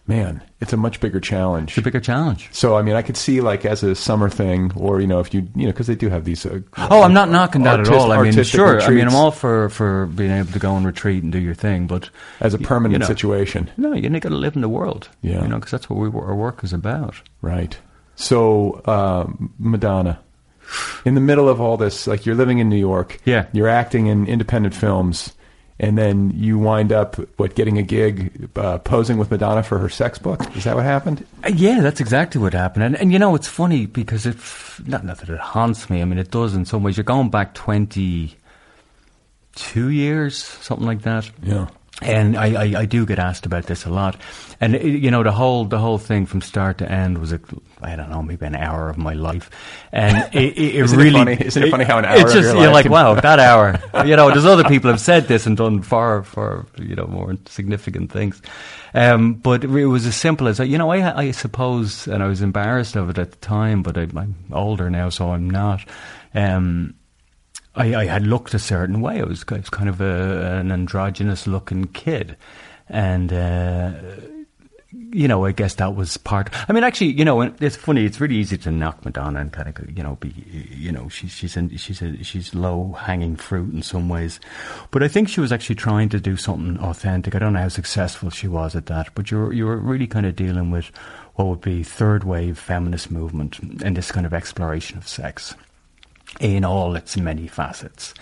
[0.07, 1.69] Man, it's a much bigger challenge.
[1.71, 2.49] it's a bigger challenge.
[2.51, 5.33] So I mean, I could see like as a summer thing, or you know, if
[5.33, 6.45] you you know, because they do have these.
[6.45, 8.11] Uh, Oh, I'm not knocking that at all.
[8.11, 8.79] I mean, sure.
[8.81, 11.55] I mean, I'm all for, for being able to go and retreat and do your
[11.55, 14.69] thing, but as a permanent you know, situation, No, you got to live in the
[14.69, 15.09] world.
[15.23, 15.41] Yeah.
[15.41, 17.15] You know, because that's what we, our work is about.
[17.41, 17.75] right?
[18.15, 19.25] So uh,
[19.57, 20.19] Madonna,
[21.03, 23.47] in the middle of all this, like you're living in New York, Yeah.
[23.53, 25.33] you're acting in independent films,
[25.79, 29.89] and then you wind up what getting a gig uh, posing with Madonna for her
[29.89, 30.41] sex book.
[30.55, 31.25] Is that what happened?
[31.43, 32.85] Uh, Yeah, that's exactly what happened.
[32.85, 34.37] And, and you know, it's funny because it,
[34.85, 36.01] not, not that it haunts me.
[36.01, 36.95] I mean, it does in some ways.
[36.95, 41.29] You're going back 22 years, something like that.
[41.43, 41.67] Yeah.
[42.01, 44.17] And I, I, I do get asked about this a lot,
[44.59, 47.39] and you know the whole the whole thing from start to end was a
[47.81, 49.49] I don't know maybe an hour of my life,
[49.93, 51.37] and it, it, it Isn't it really funny?
[51.39, 53.79] Isn't it funny how an hour It's just your you're like wow that hour.
[54.05, 57.37] You know, there's other people have said this and done far far you know more
[57.45, 58.41] significant things,
[58.93, 62.41] um, but it was as simple as you know I I suppose, and I was
[62.41, 65.81] embarrassed of it at the time, but I, I'm older now, so I'm not.
[66.33, 66.95] Um,
[67.75, 69.19] I, I had looked a certain way.
[69.19, 72.37] I was, I was kind of a, an androgynous looking kid.
[72.87, 73.93] And uh,
[75.11, 76.49] you know, I guess that was part.
[76.69, 78.05] I mean, actually, you know, it's funny.
[78.05, 80.33] It's really easy to knock Madonna and kind of, you know, be,
[80.69, 84.39] you know, she's she's in, she's a, she's low hanging fruit in some ways,
[84.91, 87.35] but I think she was actually trying to do something authentic.
[87.35, 90.25] I don't know how successful she was at that, but you're you were really kind
[90.25, 90.91] of dealing with
[91.35, 95.55] what would be third wave feminist movement and this kind of exploration of sex
[96.39, 98.13] in all its many facets,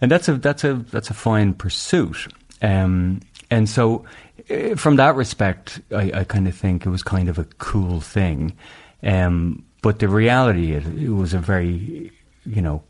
[0.00, 2.28] and that's a that's a that's a fine pursuit.
[2.62, 4.04] Um, and so,
[4.48, 8.00] eh, from that respect, I, I kind of think it was kind of a cool
[8.00, 8.56] thing.
[9.02, 12.10] Um, but the reality, it, it was a very,
[12.46, 12.82] you know,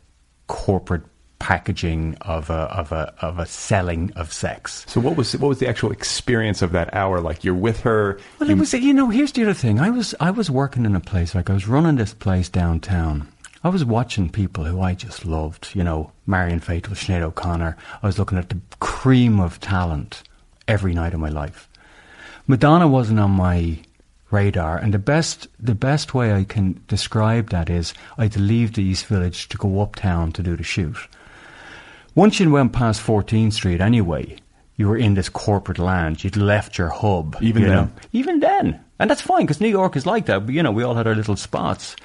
[0.47, 1.03] corporate
[1.37, 4.85] packaging of a of a of a selling of sex.
[4.87, 7.43] So what was what was the actual experience of that hour like?
[7.43, 8.17] You're with her.
[8.39, 9.79] Well, you- it was you know here's the other thing.
[9.79, 13.27] I was I was working in a place like I was running this place downtown.
[13.65, 15.71] I was watching people who I just loved.
[15.73, 17.75] You know, Marianne Faithfull, Sinead O'Connor.
[18.03, 20.21] I was looking at the cream of talent
[20.67, 21.67] every night of my life.
[22.45, 23.79] Madonna wasn't on my
[24.29, 28.39] radar, and the best the best way I can describe that is I had to
[28.39, 30.97] leave the East Village to go uptown to do the shoot.
[32.13, 34.37] Once you went past 14th Street anyway,
[34.75, 36.23] you were in this corporate land.
[36.23, 37.35] You'd left your hub.
[37.41, 37.77] Even you then?
[37.77, 37.91] know.
[38.13, 38.84] Even then.
[38.97, 40.45] And that's fine because New York is like that.
[40.45, 41.95] But, you know, we all had our little spots.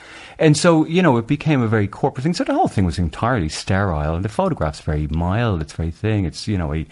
[0.40, 2.34] And so, you know, it became a very corporate thing.
[2.34, 4.16] So the whole thing was entirely sterile.
[4.16, 5.60] And the photograph's very mild.
[5.62, 6.24] It's very thin.
[6.24, 6.86] It's, you know, a,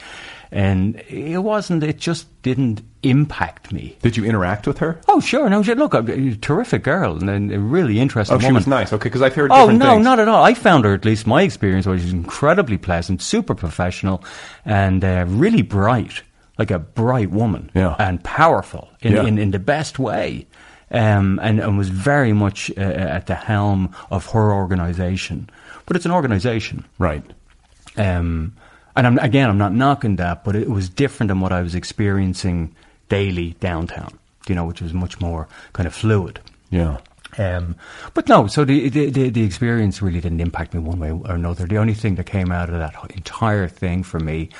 [0.53, 3.97] and it wasn't, it just didn't impact me.
[4.03, 5.01] Did you interact with her?
[5.09, 5.49] Oh, sure.
[5.51, 6.03] No, she- look, a,
[6.37, 8.93] terrific girl and, a really interesting Oh, she was nice.
[8.93, 10.05] Okay, because I've heard Oh no, things.
[10.05, 10.45] not at all.
[10.45, 14.23] I found her, at least my experience was incredibly pleasant, super professional,
[14.65, 16.23] and uh, really bright,
[16.59, 17.95] like a bright woman, Yeah.
[17.99, 19.25] and powerful in, Yeah.
[19.25, 20.47] in, in the best way.
[20.91, 25.51] Um, and, and was very much uh, at the helm of her organisation.
[25.85, 26.87] But it's an organisation.
[26.99, 27.23] Right.
[27.97, 28.55] Um,
[28.97, 31.75] and I'm, again, I'm not knocking that, but it was different than what I was
[31.75, 32.75] experiencing
[33.11, 36.41] daily downtown, you know, which was much more kind of fluid.
[36.71, 36.97] Yeah.
[37.39, 37.76] Um,
[38.14, 41.34] but no, so the, the the the experience really didn't impact me one way or
[41.34, 41.66] another.
[41.66, 44.51] The only thing that came out of that entire thing for me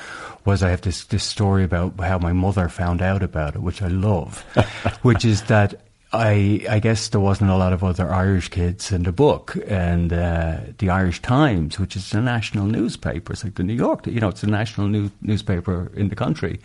[0.45, 3.81] was I have this this story about how my mother found out about it, which
[3.81, 4.41] I love,
[5.01, 5.81] which is that.
[6.11, 10.11] I I guess there wasn't a lot of other Irish kids in the book, and
[10.11, 14.19] uh, the Irish Times, which is a national newspaper, it's like the New York, you
[14.19, 16.61] know, it's a national new, newspaper in the country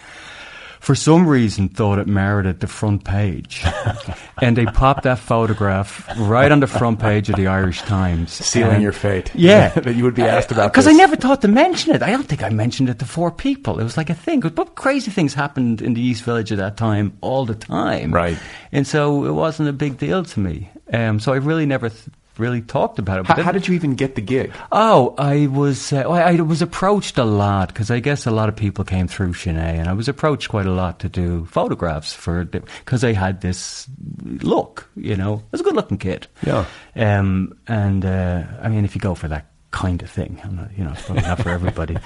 [0.84, 3.64] for some reason thought it merited the front page.
[4.42, 8.30] and they popped that photograph right on the front page of the Irish Times.
[8.32, 9.30] Sealing And- your fate.
[9.34, 9.68] Yeah.
[9.80, 12.02] that you would be asked about Because I never thought to mention it.
[12.02, 13.80] I don't think I mentioned it to four people.
[13.80, 14.40] It was like a thing.
[14.40, 18.12] But crazy things happened in the East Village at that time all the time.
[18.12, 18.38] Right.
[18.70, 20.70] And so it wasn't a big deal to me.
[20.92, 22.08] Um, so I really never th-
[22.38, 23.26] really talked about it.
[23.26, 24.52] But How, how did you even get the gig?
[24.72, 28.48] Oh, I was uh, I, I was approached a lot because I guess a lot
[28.48, 32.12] of people came through Sin-é, and I was approached quite a lot to do photographs
[32.12, 33.88] for because I had this
[34.22, 34.88] look.
[34.96, 36.26] You know, I was a good-looking kid.
[36.46, 36.66] Yeah.
[36.96, 40.70] Um, and uh, I mean, if you go for that kind of thing, I'm not,
[40.78, 41.96] you know, it's probably not for everybody.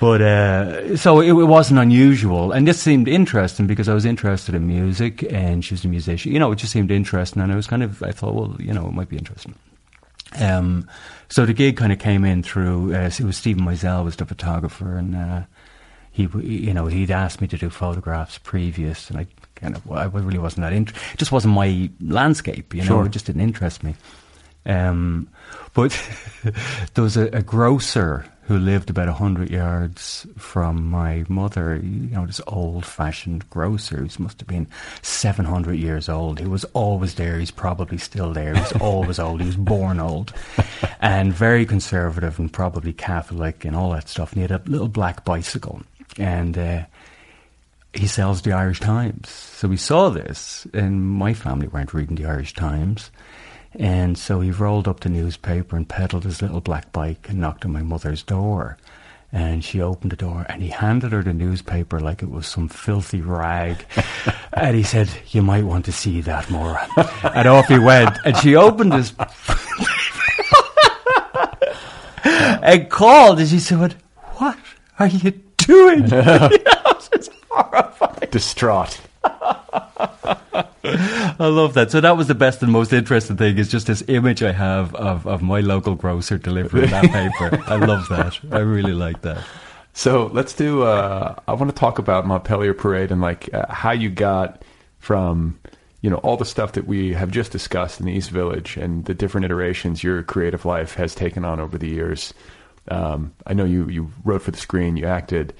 [0.00, 4.54] But uh, so it, it wasn't unusual, and this seemed interesting because I was interested
[4.54, 6.32] in music, and she was a musician.
[6.32, 8.72] You know, it just seemed interesting, and I was kind of I thought, well, you
[8.72, 9.54] know, it might be interesting.
[10.40, 10.88] Um,
[11.28, 12.94] so the gig kind of came in through.
[12.94, 15.42] Uh, it was Steven Meisel was the photographer, and uh,
[16.12, 20.04] he, you know, he'd asked me to do photographs previous, and I kind of, I
[20.04, 20.72] really wasn't that.
[20.72, 21.14] interested.
[21.14, 22.86] it just wasn't my landscape, you know.
[22.86, 23.06] Sure.
[23.06, 23.96] It just didn't interest me.
[24.64, 25.28] Um,
[25.74, 25.98] but
[26.94, 31.76] there was a, a grocer who lived about a hundred yards from my mother.
[31.76, 34.66] You know, this old-fashioned grocer who must have been
[35.02, 36.40] seven hundred years old.
[36.40, 37.38] He was always there.
[37.38, 38.56] He's probably still there.
[38.56, 39.40] He's always old.
[39.40, 40.32] He was born old,
[41.00, 44.32] and very conservative and probably Catholic and all that stuff.
[44.32, 45.82] And he had a little black bicycle,
[46.18, 46.58] and.
[46.58, 46.84] Uh,
[47.92, 49.28] he sells the Irish Times.
[49.28, 53.10] So we saw this, and my family weren't reading the Irish Times.
[53.78, 57.64] And so he rolled up the newspaper and pedalled his little black bike and knocked
[57.64, 58.76] on my mother's door.
[59.32, 62.68] And she opened the door and he handed her the newspaper like it was some
[62.68, 63.84] filthy rag.
[64.52, 66.84] and he said, You might want to see that, Maura.
[67.22, 68.18] and off he went.
[68.24, 69.12] And she opened his
[72.24, 73.94] and called and she said,
[74.34, 74.58] What
[74.98, 76.10] are you doing?
[77.12, 78.30] It's horrifying.
[78.30, 79.00] Distraught.
[81.40, 81.90] I love that.
[81.90, 84.94] So that was the best and most interesting thing is just this image I have
[84.94, 87.04] of, of my local grocer delivering that
[87.40, 87.64] paper.
[87.66, 88.38] I love that.
[88.52, 89.42] I really like that.
[89.94, 90.82] So let's do.
[90.82, 94.62] Uh, I want to talk about Montpelier Parade and like uh, how you got
[94.98, 95.58] from
[96.02, 99.06] you know all the stuff that we have just discussed in the East Village and
[99.06, 102.34] the different iterations your creative life has taken on over the years.
[102.88, 105.54] Um, I know you you wrote for the screen, you acted.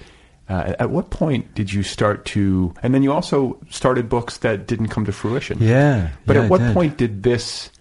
[0.51, 2.73] Uh, at what point did you start to?
[2.83, 5.57] And then you also started books that didn't come to fruition.
[5.61, 6.73] Yeah, But yeah, at what did.
[6.73, 7.71] point did this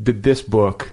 [0.00, 0.92] did this book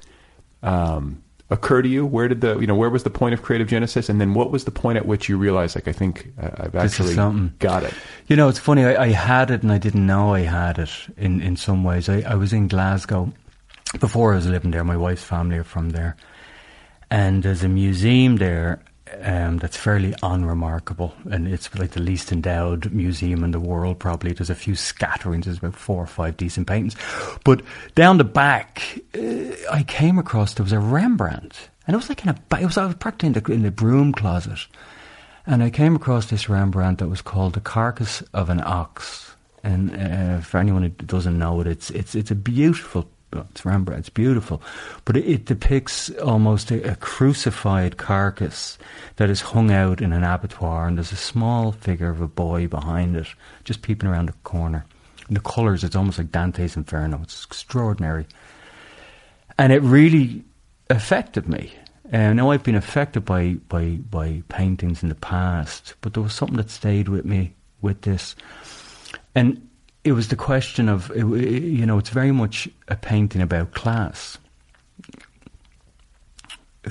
[0.63, 2.07] um, occur to you?
[2.07, 4.09] Where did the you know where was the point of creative genesis?
[4.09, 6.75] And then what was the point at which you realized like I think uh, I've
[6.75, 7.53] actually something.
[7.59, 7.93] got it?
[8.25, 8.83] You know, it's funny.
[8.83, 10.89] I, I had it and I didn't know I had it.
[11.17, 13.31] In in some ways, I, I was in Glasgow
[13.99, 14.83] before I was living there.
[14.83, 16.15] My wife's family are from there,
[17.11, 18.81] and there's a museum there
[19.21, 23.99] um, that's fairly unremarkable, and it's like the least endowed museum in the world.
[23.99, 25.45] Probably there's a few scatterings.
[25.45, 26.95] There's about four or five decent paintings,
[27.43, 27.61] but
[27.95, 32.23] down the back, uh, I came across there was a Rembrandt, and it was like
[32.23, 34.59] in a it was I was practically in the in the broom closet.
[35.47, 39.95] And I came across this Rembrandt that was called "The Carcass of an Ox." And
[39.95, 43.09] uh, for anyone who doesn't know it, it's it's it's a beautiful.
[43.33, 43.99] It's Rembrandt.
[43.99, 44.61] It's beautiful,
[45.05, 48.77] but it, it depicts almost a, a crucified carcass
[49.15, 52.67] that is hung out in an abattoir, and there's a small figure of a boy
[52.67, 53.27] behind it,
[53.63, 54.85] just peeping around the corner.
[55.27, 57.21] And the colours, it's almost like Dante's Inferno.
[57.23, 58.25] It's extraordinary
[59.61, 60.43] and it really
[60.89, 61.71] affected me.
[62.11, 66.33] Uh, now I've been affected by, by by paintings in the past, but there was
[66.33, 68.35] something that stayed with me with this,
[69.35, 69.69] and
[70.03, 74.37] it was the question of you know it's very much a painting about class.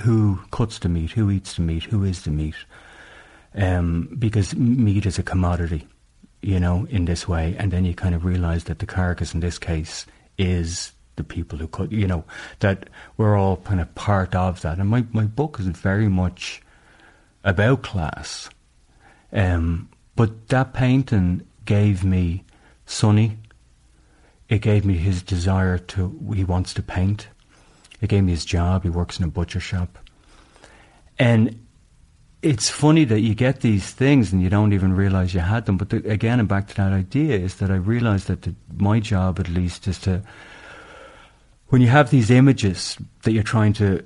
[0.01, 1.11] Who cuts the meat?
[1.11, 1.83] Who eats the meat?
[1.83, 2.55] Who is the meat?
[3.53, 5.85] Um, because meat is a commodity,
[6.41, 9.41] you know, in this way, and then you kind of realise that the carcass in
[9.41, 10.05] this case
[10.37, 12.23] is the people who cut, you know,
[12.59, 14.79] that we're all kind of part of that.
[14.79, 16.61] And my, my book is very much
[17.43, 18.49] about class.
[19.33, 22.43] Um, but that painting gave me
[22.91, 23.37] Sonny.
[24.49, 27.29] It gave me his desire to, he wants to paint.
[28.01, 28.83] It gave me his job.
[28.83, 29.97] He works in a butcher shop.
[31.17, 31.65] And
[32.41, 35.77] it's funny that you get these things and you don't even realize you had them.
[35.77, 38.99] But the, again, and back to that idea is that I realized that the, my
[38.99, 40.21] job, at least, is to
[41.67, 44.03] when you have these images that you're trying to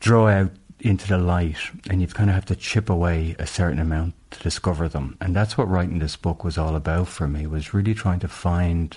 [0.00, 0.50] draw out
[0.82, 1.58] into the light,
[1.88, 5.34] and you kind of have to chip away a certain amount to discover them, and
[5.34, 7.46] that's what writing this book was all about for me.
[7.46, 8.96] Was really trying to find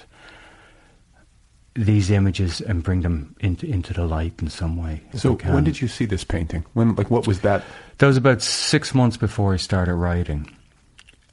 [1.75, 5.01] these images and bring them into into the light in some way.
[5.13, 6.65] So when did you see this painting?
[6.73, 7.63] When like what was that?
[7.99, 10.49] That was about six months before I started writing.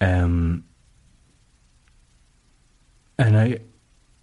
[0.00, 0.64] Um,
[3.18, 3.58] and I,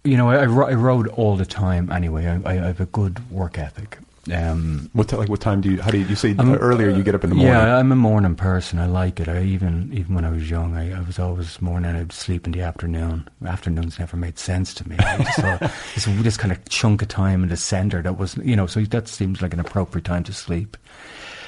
[0.04, 2.26] you know, I, I, I wrote all the time anyway.
[2.26, 3.98] I, I have a good work ethic.
[4.30, 5.80] Um, What ti- like what time do you?
[5.80, 6.04] How do you?
[6.04, 7.54] You say I'm- earlier you get up in the morning.
[7.54, 8.78] Yeah, I'm a morning person.
[8.78, 9.28] I like it.
[9.28, 11.96] I even even when I was young, I, I was always morning.
[11.96, 13.28] I'd sleep in the afternoon.
[13.46, 14.96] Afternoons never made sense to me.
[14.98, 15.60] I just thought
[15.94, 18.80] this, this kind of chunk of time in the centre that was, you know, so
[18.82, 20.76] that seems like an appropriate time to sleep.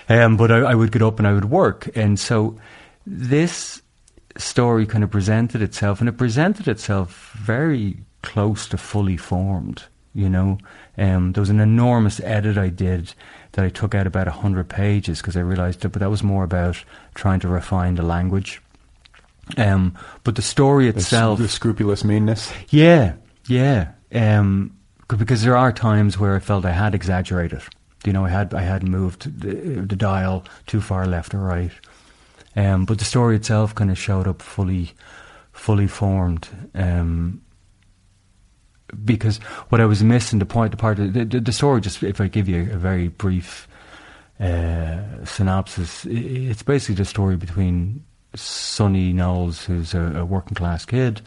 [0.09, 2.57] Um, but I, I would get up and I would work, and so
[3.07, 3.83] this
[4.39, 9.85] story kind of presented itself, and it presented itself very close to fully formed.
[10.15, 10.59] You know,
[10.99, 13.15] um, there was an enormous edit I did
[13.53, 16.45] that I took out about hundred pages because I realised that, but that was more
[16.45, 16.85] about
[17.15, 18.61] trying to refine the language.
[19.57, 22.53] Um, but the story itself, the scrupulous meanness.
[22.69, 23.15] yeah,
[23.47, 23.93] yeah.
[24.15, 24.77] Um,
[25.09, 27.63] because there are times where I felt I had exaggerated.
[28.05, 31.73] You know, I had I had moved the, the dial too far left or right.
[32.55, 34.93] Um, but the story itself kind of showed up fully,
[35.53, 36.49] fully formed.
[36.75, 37.41] Um,
[39.05, 39.39] because
[39.69, 41.81] what I was missing, the point, the part, of, the, the, the story.
[41.81, 43.69] Just if I give you a very brief
[44.41, 51.21] uh, synopsis, it's basically the story between Sonny Knowles, who's a, a working class kid,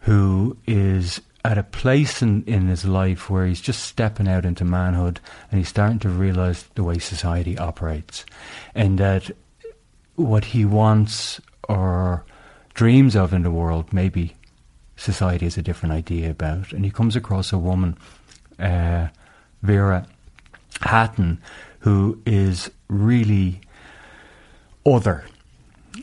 [0.00, 4.64] who is at a place in, in his life where he's just stepping out into
[4.64, 8.24] manhood and he's starting to realize the way society operates,
[8.74, 9.30] and that
[10.16, 12.24] what he wants or
[12.72, 14.34] dreams of in the world, maybe
[14.96, 16.72] society has a different idea about.
[16.72, 17.96] And he comes across a woman,
[18.58, 19.08] uh,
[19.62, 20.06] Vera
[20.80, 21.40] Hatton,
[21.80, 23.60] who is really
[24.86, 25.24] other.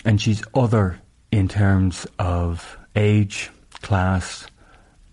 [0.05, 0.99] And she's other
[1.31, 3.49] in terms of age,
[3.81, 4.47] class,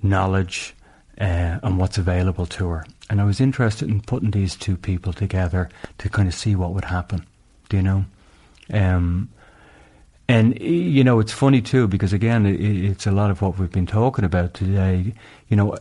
[0.02, 0.74] knowledge,
[1.20, 2.86] uh, and what's available to her.
[3.10, 5.68] And I was interested in putting these two people together
[5.98, 7.26] to kind of see what would happen.
[7.68, 8.04] Do you know?
[8.72, 9.30] Um,
[10.28, 13.86] and you know, it's funny too because again, it's a lot of what we've been
[13.86, 15.14] talking about today.
[15.48, 15.76] You know,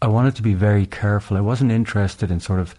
[0.00, 1.36] I wanted to be very careful.
[1.36, 2.74] I wasn't interested in sort of.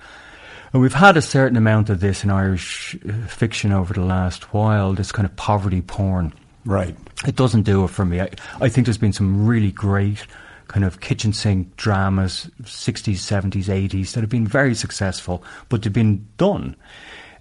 [0.73, 4.53] And we've had a certain amount of this in Irish uh, fiction over the last
[4.53, 4.93] while.
[4.93, 6.33] This kind of poverty porn.
[6.65, 6.95] Right.
[7.27, 8.21] It doesn't do it for me.
[8.21, 8.29] I,
[8.61, 10.25] I think there's been some really great
[10.67, 15.91] kind of kitchen sink dramas, 60s, 70s, 80s, that have been very successful, but they've
[15.91, 16.77] been done.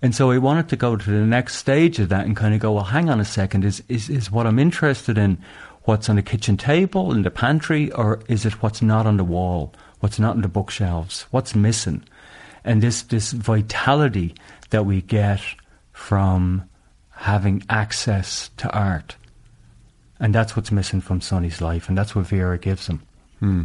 [0.03, 2.61] And so I wanted to go to the next stage of that and kind of
[2.61, 5.39] go, well, hang on a second, is, is, is what I'm interested in
[5.83, 9.25] what's on the kitchen table, in the pantry, or is it what's not on the
[9.25, 12.03] wall, what's not in the bookshelves, what's missing?
[12.65, 14.35] And this, this vitality
[14.71, 15.41] that we get
[15.93, 16.65] from
[17.11, 19.17] having access to art.
[20.19, 23.03] And that's what's missing from Sonny's life, and that's what Vera gives him.
[23.39, 23.63] Hmm.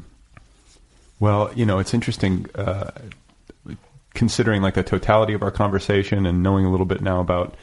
[1.19, 2.91] Well, you know, it's interesting uh,
[4.15, 7.55] considering like the totality of our conversation and knowing a little bit now about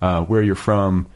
[0.00, 1.06] uh, where you're from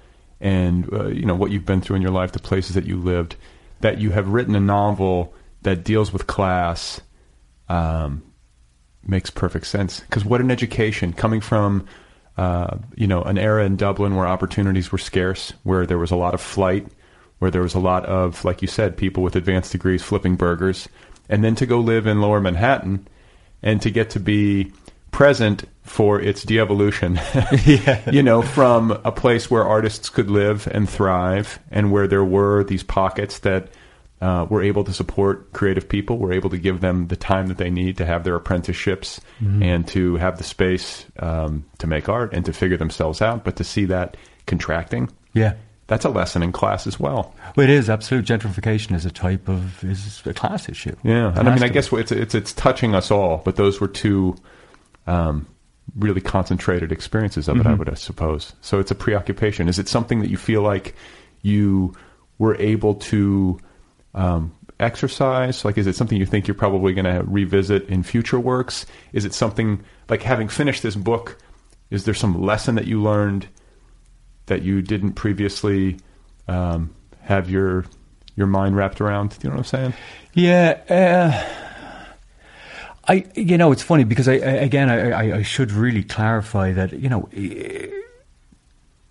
[0.41, 2.97] and uh, you know what you've been through in your life, the places that you
[2.97, 3.37] lived,
[3.81, 7.01] that you have written a novel that deals with class.
[7.69, 8.23] Um,
[9.07, 11.87] makes perfect sense because what an education coming from
[12.37, 16.17] uh, you know an era in Dublin where opportunities were scarce, where there was a
[16.17, 16.87] lot of flight,
[17.39, 20.89] where there was a lot of like you said, people with advanced degrees flipping burgers,
[21.29, 23.07] and then to go live in Lower Manhattan
[23.65, 24.71] and to get to be
[25.11, 27.15] present for its de-evolution.
[27.65, 28.09] yeah.
[28.11, 32.63] You know, from a place where artists could live and thrive, and where there were
[32.65, 33.69] these pockets that
[34.21, 37.59] uh, were able to support creative people, were able to give them the time that
[37.59, 39.63] they need to have their apprenticeships mm-hmm.
[39.63, 43.45] and to have the space um, to make art and to figure themselves out.
[43.45, 45.55] But to see that contracting, yeah,
[45.87, 47.35] that's a lesson in class as well.
[47.57, 50.97] Well, it is absolute gentrification is a type of is a class issue.
[51.03, 53.89] Yeah, and I mean, I guess it's it's it's touching us all, but those were
[53.89, 54.37] two
[55.07, 55.47] um,
[55.97, 57.61] really concentrated experiences of it.
[57.61, 57.69] Mm-hmm.
[57.69, 58.55] I would suppose.
[58.61, 59.69] So it's a preoccupation.
[59.69, 60.95] Is it something that you feel like
[61.43, 61.95] you
[62.39, 63.59] were able to
[64.15, 65.65] um, exercise?
[65.65, 68.87] Like, is it something you think you're probably going to revisit in future works?
[69.13, 71.39] Is it something like having finished this book?
[71.91, 73.49] Is there some lesson that you learned?
[74.47, 75.99] That you didn't previously
[76.49, 77.85] um, have your
[78.37, 79.31] your mind wrapped around.
[79.31, 79.95] Do you know what I'm saying?
[80.35, 80.81] Yeah.
[80.89, 81.61] Uh,
[83.07, 86.93] I you know it's funny because I, I again I, I, should really clarify that
[86.95, 87.29] you know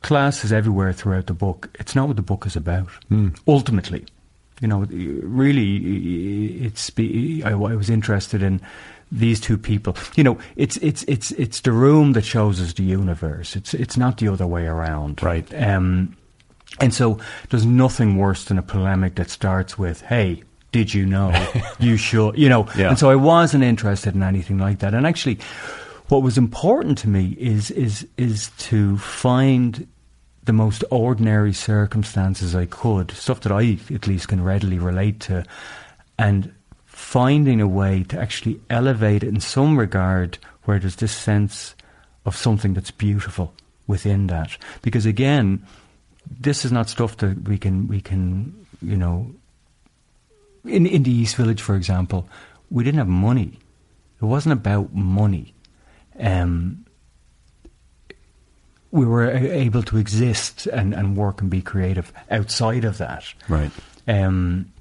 [0.01, 1.69] class is everywhere throughout the book.
[1.79, 2.89] It's not what the book is about.
[3.09, 3.37] Mm.
[3.47, 4.05] Ultimately,
[4.61, 6.91] you know, really, it's.
[6.97, 8.61] I, I was interested in
[9.13, 9.95] these two people.
[10.15, 13.55] You know, it's it's it's it's the room that shows us the universe.
[13.55, 15.47] It's it's not the other way around, right?
[15.53, 16.17] Um,
[16.79, 21.31] and so there's nothing worse than a polemic that starts with, "Hey, did you know?
[21.79, 22.67] you should," you know.
[22.75, 22.89] Yeah.
[22.89, 24.93] And so I wasn't interested in anything like that.
[24.93, 25.37] And actually,
[26.07, 29.87] what was important to me is is is to find
[30.45, 35.45] the most ordinary circumstances I could, stuff that I at least can readily relate to,
[36.17, 36.51] and
[37.03, 41.75] finding a way to actually elevate it in some regard where there's this sense
[42.25, 43.53] of something that's beautiful
[43.87, 44.57] within that.
[44.81, 45.65] Because again,
[46.39, 49.29] this is not stuff that we can we can you know
[50.65, 52.27] in in the East Village, for example,
[52.71, 53.59] we didn't have money.
[54.21, 55.53] It wasn't about money.
[56.17, 56.85] Um,
[58.91, 63.25] we were able to exist and, and work and be creative outside of that.
[63.49, 63.71] Right.
[64.07, 64.72] Um,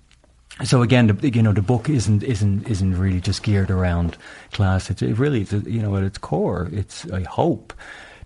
[0.65, 4.17] so again, the, you know, the book isn't isn't isn't really just geared around
[4.53, 4.91] class.
[4.91, 7.73] It's it really, it's, you know, at its core, it's I hope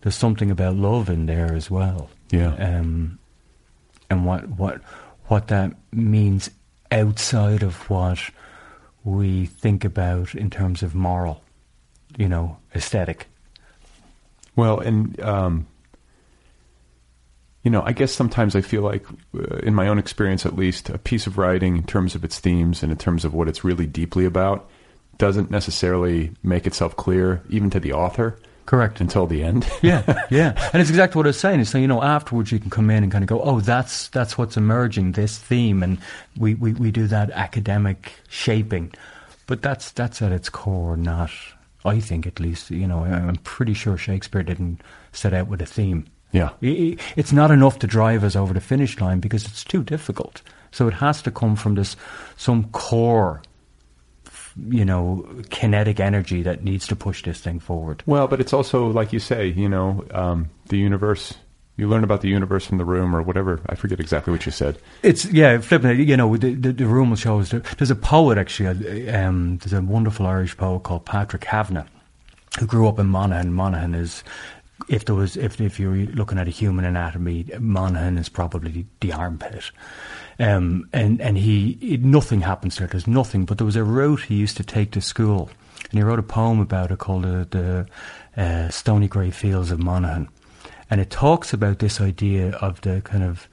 [0.02, 2.10] there's something about love in there as well.
[2.30, 2.54] Yeah.
[2.54, 3.18] Um,
[4.10, 4.80] and what what
[5.26, 6.50] what that means
[6.90, 8.30] outside of what
[9.04, 11.42] we think about in terms of moral,
[12.16, 13.28] you know, aesthetic.
[14.56, 15.66] Well, and um,
[17.66, 19.04] you know, I guess sometimes I feel like,
[19.34, 22.38] uh, in my own experience at least, a piece of writing, in terms of its
[22.38, 24.70] themes and in terms of what it's really deeply about,
[25.18, 28.38] doesn't necessarily make itself clear even to the author.
[28.66, 29.00] Correct.
[29.00, 29.68] Until the end.
[29.82, 30.70] yeah, yeah.
[30.72, 31.58] And it's exactly what I was saying.
[31.58, 34.06] It's so, you know, afterwards you can come in and kind of go, oh, that's
[34.10, 35.82] that's what's emerging, this theme.
[35.82, 35.98] And
[36.38, 38.92] we, we, we do that academic shaping.
[39.48, 41.32] But that's that's at its core not,
[41.84, 45.66] I think at least, you know, I'm pretty sure Shakespeare didn't set out with a
[45.66, 46.06] theme.
[46.37, 46.51] Yeah.
[47.16, 50.43] It's not enough to drive us over the finish line because it's too difficult.
[50.70, 51.97] So it has to come from this
[52.37, 53.43] some core
[54.68, 58.03] you know kinetic energy that needs to push this thing forward.
[58.07, 61.34] Well, but it's also like you say, you know, um, the universe.
[61.78, 63.61] You learn about the universe from the room, or whatever.
[63.68, 64.78] I forget exactly what you said.
[65.03, 66.09] It's yeah, flipping it.
[66.09, 67.51] You know, the, the, the room will show us.
[67.51, 69.11] There's a poet actually.
[69.11, 71.87] Um, there's a wonderful Irish poet called Patrick Kavanagh,
[72.59, 73.53] who grew up in Monaghan.
[73.53, 74.24] Monaghan is
[74.88, 79.12] if there was if if you're looking at a human anatomy, Monaghan is probably the
[79.12, 79.70] armpit.
[80.38, 82.86] Um, and and he it, nothing happens there.
[82.86, 83.44] There's nothing.
[83.44, 85.50] But there was a route he used to take to school,
[85.90, 87.86] and he wrote a poem about it called the,
[88.36, 90.28] the uh, Stony Grey Fields of Monaghan,
[90.90, 93.48] and it talks about this idea of the kind of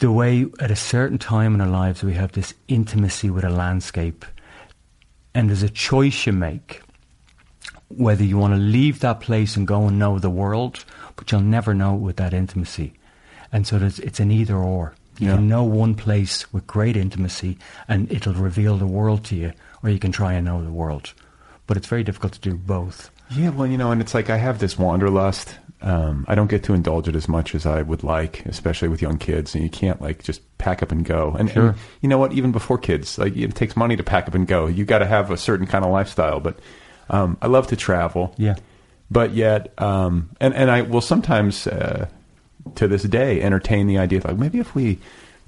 [0.00, 3.50] the way at a certain time in our lives we have this intimacy with a
[3.50, 4.24] landscape,
[5.32, 6.82] and there's a choice you make
[7.88, 10.84] whether you want to leave that place and go and know the world,
[11.16, 12.92] but you'll never know it with that intimacy.
[13.52, 14.94] And so it's an either or.
[15.18, 15.34] You Yeah.
[15.36, 17.58] can know one place with great intimacy
[17.88, 21.12] and it'll reveal the world to you, or you can try and know the world.
[21.66, 23.10] But it's very difficult to do both.
[23.30, 25.58] Yeah, well, you know, and it's like I have this wanderlust.
[25.82, 29.02] Um, I don't get to indulge it as much as I would like, especially with
[29.02, 29.54] young kids.
[29.54, 31.34] And you can't like just pack up and go.
[31.38, 31.68] And, Sure.
[31.70, 32.32] and you know what?
[32.32, 34.66] Even before kids, like it takes money to pack up and go.
[34.66, 36.40] You got to have a certain kind of lifestyle.
[36.40, 36.58] But
[37.10, 38.34] um, I love to travel.
[38.38, 38.56] Yeah.
[39.10, 42.08] But yet, um, and and I will sometimes, uh,
[42.74, 44.98] to this day, entertain the idea of like maybe if we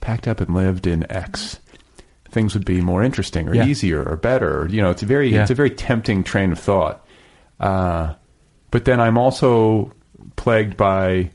[0.00, 1.60] packed up and lived in X,
[2.30, 3.66] things would be more interesting or Yeah.
[3.66, 4.66] easier or better.
[4.70, 5.42] You know, it's a very Yeah.
[5.42, 7.06] it's a very tempting train of thought.
[7.58, 8.14] Uh,
[8.70, 9.92] but then I'm also
[10.36, 11.30] plagued by,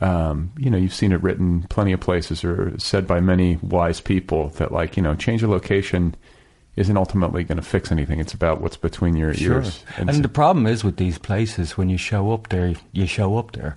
[0.00, 4.00] um, you know, you've seen it written plenty of places or said by many wise
[4.00, 6.16] people that like you know, change of location
[6.76, 8.18] isn't ultimately going to fix anything.
[8.20, 9.84] It's about what's between your ears.
[9.96, 13.36] And, so- the problem is with these places, when you show up there, you show
[13.38, 13.76] up there.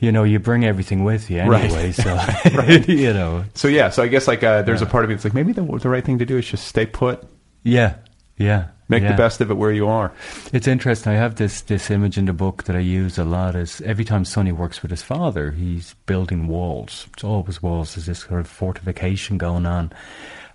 [0.00, 1.64] You know, you bring everything with you Right.
[1.64, 1.92] anyway.
[1.92, 2.18] So,
[2.92, 5.24] you know, So yeah, so I guess like uh, there's a part of me that's
[5.24, 7.22] like maybe the the right thing to do is just stay put,
[7.62, 7.94] yeah,
[8.42, 8.68] yeah.
[8.88, 9.12] make yeah.
[9.12, 10.12] the best of it where you are.
[10.52, 11.12] It's interesting.
[11.12, 13.54] I have this this image in the book that I use a lot.
[13.54, 17.06] Is every time Sonny works with his father, he's building walls.
[17.12, 17.94] It's always walls.
[17.94, 19.92] There's this sort of fortification going on,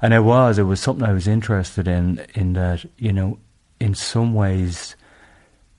[0.01, 2.25] and it was it was something I was interested in.
[2.35, 3.39] In that you know,
[3.79, 4.95] in some ways,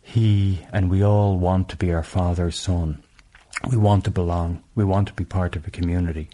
[0.01, 3.03] he and we all want to be our father's son.
[3.71, 4.63] We want to belong.
[4.75, 6.29] We want to be part of a community.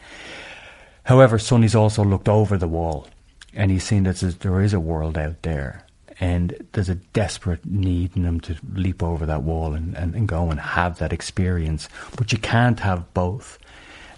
[1.05, 3.09] However, Sonny's also looked over the wall
[3.55, 5.84] and he's seen that there's- a world out there
[6.20, 10.28] and there's a desperate need in him to leap over that wall and, and, and
[10.28, 11.88] go and have that experience.
[12.16, 13.59] But you can't have both.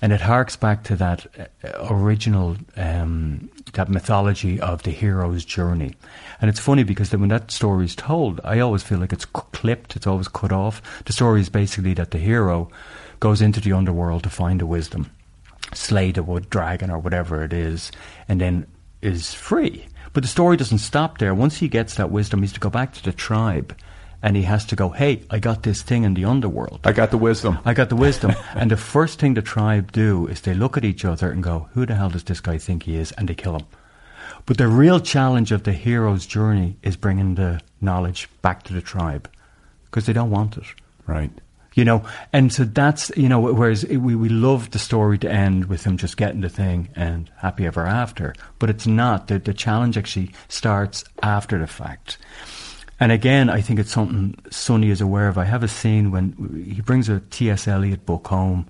[0.03, 5.95] And it harks back to that uh, original, um, that mythology of the hero's journey.
[6.41, 9.97] And it's funny because when that story is told, I always feel like it's clipped,
[9.97, 10.82] it's always cut off.
[11.07, 12.68] The story is basically that the hero
[13.20, 15.11] goes into the underworld to find the wisdom
[15.72, 17.91] slay the wood dragon or whatever it is,
[18.28, 18.66] and then
[19.07, 19.87] is free.
[20.13, 21.35] But the story doesn't stop there.
[21.35, 23.77] Once he gets that wisdom, he's to go back to the tribe,
[24.23, 26.81] and he has to go, "Hey, I got this thing in the underworld.
[26.85, 27.59] I got the wisdom.
[27.65, 30.85] I got the wisdom." and the first thing the tribe do is they look at
[30.85, 33.35] each other and go, "Who the hell does this guy think he is?" And they
[33.35, 33.67] kill him.
[34.47, 38.81] But the real challenge of the hero's journey is bringing the knowledge back to the
[38.81, 39.29] tribe
[39.85, 40.65] because they don't want it
[41.07, 41.31] Right.
[41.77, 42.03] You know
[42.33, 45.97] and so that's you know whereas we, we love the story to end with him
[45.97, 49.29] just getting the thing and happy ever after but it's not.
[49.29, 52.18] The, the challenge actually starts after the fact.
[52.99, 55.39] And again i think it's something sonny is aware of.
[55.39, 58.68] I have a scene when he brings a ts eliot book home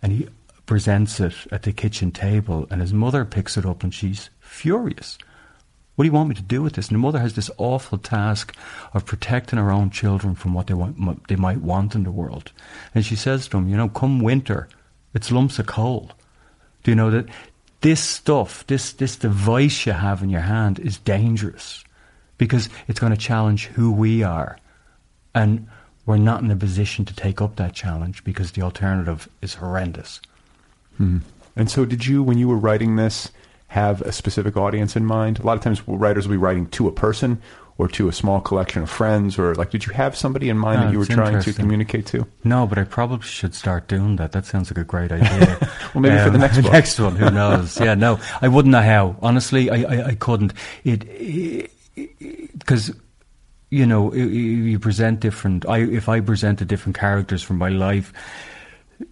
[0.00, 0.28] and he
[0.64, 5.18] presents it at the kitchen table and his mother picks it up and she's furious
[5.98, 6.86] what do you want me to do with this?
[6.86, 8.54] And the mother has this awful task
[8.94, 12.52] of protecting her own children from what they want, they might want in the world.
[12.94, 14.68] And she says to him, you know, come winter,
[15.12, 16.12] it's lumps of coal.
[16.84, 17.26] Do you know that
[17.80, 21.82] this stuff, this this device you have in your hand, is dangerous
[22.36, 24.56] because it's going to challenge who we are,
[25.34, 25.66] and
[26.06, 30.20] we're not in a position to take up that challenge because the alternative is horrendous.
[30.96, 31.18] Hmm.
[31.56, 33.32] And so, did you, when you were writing this,
[33.68, 35.38] have a specific audience in mind?
[35.38, 37.40] A lot of times, writers will be writing to a person
[37.78, 40.80] or to a small collection of friends, or like, did you have somebody in mind
[40.80, 42.26] No, that you were trying to communicate to?
[42.42, 44.32] No, but I probably should start doing that.
[44.32, 45.56] That sounds like a great idea.
[45.60, 46.72] Um, Well, maybe for the next book.
[46.72, 47.80] next one, who knows?
[47.80, 49.16] Yeah, no, I wouldn't know how.
[49.22, 50.52] Honestly, I, I, I couldn't.
[50.84, 51.70] It
[52.58, 52.92] because
[53.70, 55.66] you know you present different.
[55.68, 58.12] I if I presented different characters from my life.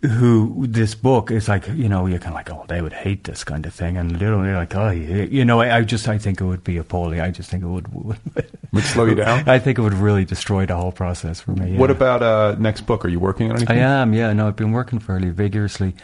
[0.03, 3.23] Who this book is like, you know, you're kind of like, oh, they would hate
[3.23, 6.41] this kind of thing, and literally like, oh, you know, I, I just, I think
[6.41, 7.21] it would be appalling.
[7.21, 8.19] I just think it would, would,
[8.73, 9.49] Would slow you down?
[9.49, 11.77] I think it would really destroy the whole process for me.
[11.77, 13.05] What about uh, next book?
[13.05, 13.79] Are you working on anything?
[13.79, 14.33] I am, yeah.
[14.33, 15.95] No, I've been working fairly vigorously,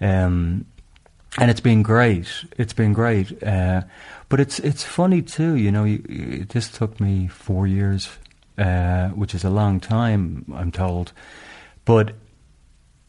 [0.00, 0.66] um,
[1.38, 2.28] and it's been great.
[2.58, 3.82] It's been great, uh,
[4.28, 5.56] but it's it's funny too.
[5.56, 8.08] You know, you, you, this took me four years,
[8.56, 11.12] uh, which is a long time, I'm told,
[11.84, 12.12] but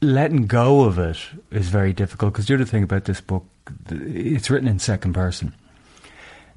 [0.03, 1.17] letting go of it
[1.51, 3.45] is very difficult because you're the other thing about this book,
[3.89, 5.53] it's written in second person,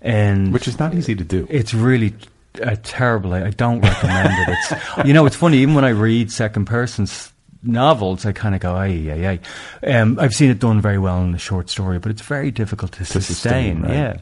[0.02, 1.46] and Which is not easy to do.
[1.50, 2.14] it's really
[2.62, 3.32] uh, terrible.
[3.34, 4.56] I, don't recommend it.
[4.58, 4.72] It's
[5.06, 5.58] you know, it's funny.
[5.58, 7.32] Even when I read second person's
[7.62, 9.40] novels, I kind of go, ay, ay,
[9.82, 9.98] ay.
[9.98, 12.92] Um, I've seen it done very well in the short story, but it's very difficult
[12.92, 13.82] to, sustain, sustain.
[13.82, 13.92] right.
[13.92, 14.16] Yeah.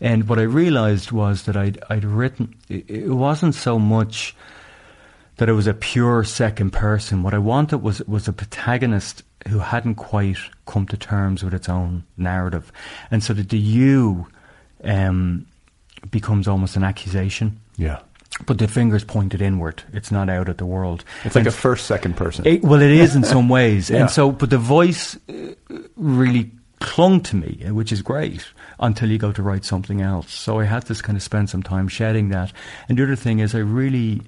[0.00, 2.54] And what I realized was that I'd, I'd written.
[2.68, 4.36] It, it wasn't so much
[5.38, 7.22] that it was a pure second person.
[7.22, 11.68] What I wanted was was a protagonist who hadn't quite come to terms with its
[11.68, 12.72] own narrative,
[13.10, 14.26] and so that the you
[14.84, 15.46] um,
[16.10, 17.98] becomes almost an accusation Yeah.
[18.46, 19.82] but the finger's pointed inward.
[19.92, 21.04] It's not out at the world.
[21.24, 22.46] It's like And a first second person.
[22.46, 24.00] it, well, it is in some ways, Yeah.
[24.02, 25.34] and so, but the voice uh,
[25.96, 26.50] really
[26.80, 28.44] clung to me, uh, which is great
[28.78, 30.30] until you go to write something else.
[30.32, 32.52] So I had to kind of spend some time shedding that.
[32.88, 34.20] And the other thing is, I really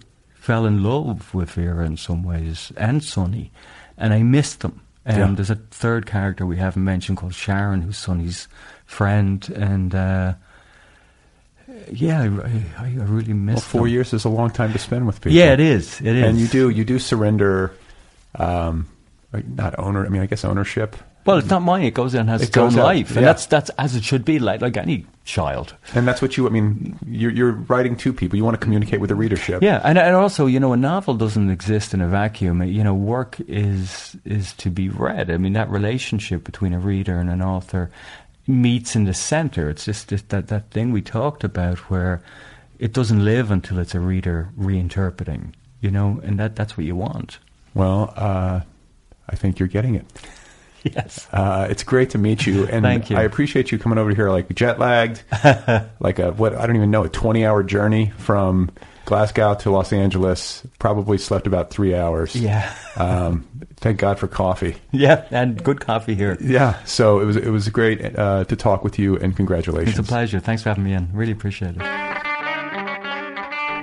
[0.49, 3.51] fell in love with Vera in some ways and Sonny,
[3.99, 4.81] and I missed them.
[5.05, 5.33] Um, Yeah.
[5.35, 8.49] There's a third character we haven't mentioned called Sharon, who's Sonny's
[8.87, 9.95] friend, and.
[9.95, 10.33] Uh,
[11.93, 13.91] yeah, I, I, I really well, missed four them.
[13.91, 15.33] years is a long time to spend with people.
[15.37, 16.01] Yeah, it is.
[16.01, 16.25] It is.
[16.25, 17.73] And you do you do surrender,
[18.37, 18.87] um,
[19.33, 20.05] not owner.
[20.07, 20.97] I mean, I guess ownership.
[21.29, 21.83] Well, it's not mine.
[21.83, 23.27] It goes in and has It its own out, life, and yeah.
[23.27, 25.75] that's that's as it should be, like like any child.
[25.95, 26.47] And that's what you.
[26.47, 28.39] I mean, you're, you're writing to people.
[28.39, 29.63] You want to communicate with the readership.
[29.63, 32.63] Yeah, and and also, you know, a novel doesn't exist in a vacuum.
[32.63, 35.31] You know, work is is to be read.
[35.31, 37.91] I mean, that relationship between a reader and an author
[38.47, 39.69] meets in the center.
[39.69, 42.23] It's just, just that that thing we talked about where
[42.79, 45.53] it doesn't live until it's a reader reinterpreting.
[45.83, 47.39] You know, and that that's what you want.
[47.75, 48.63] Well, uh,
[49.29, 50.07] I think you're getting it.
[50.95, 51.27] Yes.
[51.33, 53.17] Uh, it's great to meet you, and Thank you.
[53.17, 55.23] I appreciate you coming over here, like jet lagged,
[56.01, 58.71] like a what I don't even know a 20 hour journey from
[59.05, 60.67] Glasgow to Los Angeles.
[60.79, 62.35] Probably slept about three hours.
[62.37, 62.75] Yeah.
[62.99, 63.47] Um,
[63.77, 64.75] thank God for coffee.
[64.91, 66.37] Yeah, and good coffee here.
[66.41, 66.83] Yeah.
[66.83, 69.97] So it was it was great uh, to talk with you, and congratulations.
[69.97, 70.41] It's a pleasure.
[70.41, 71.09] Thanks for having me in.
[71.13, 72.08] Really appreciate it.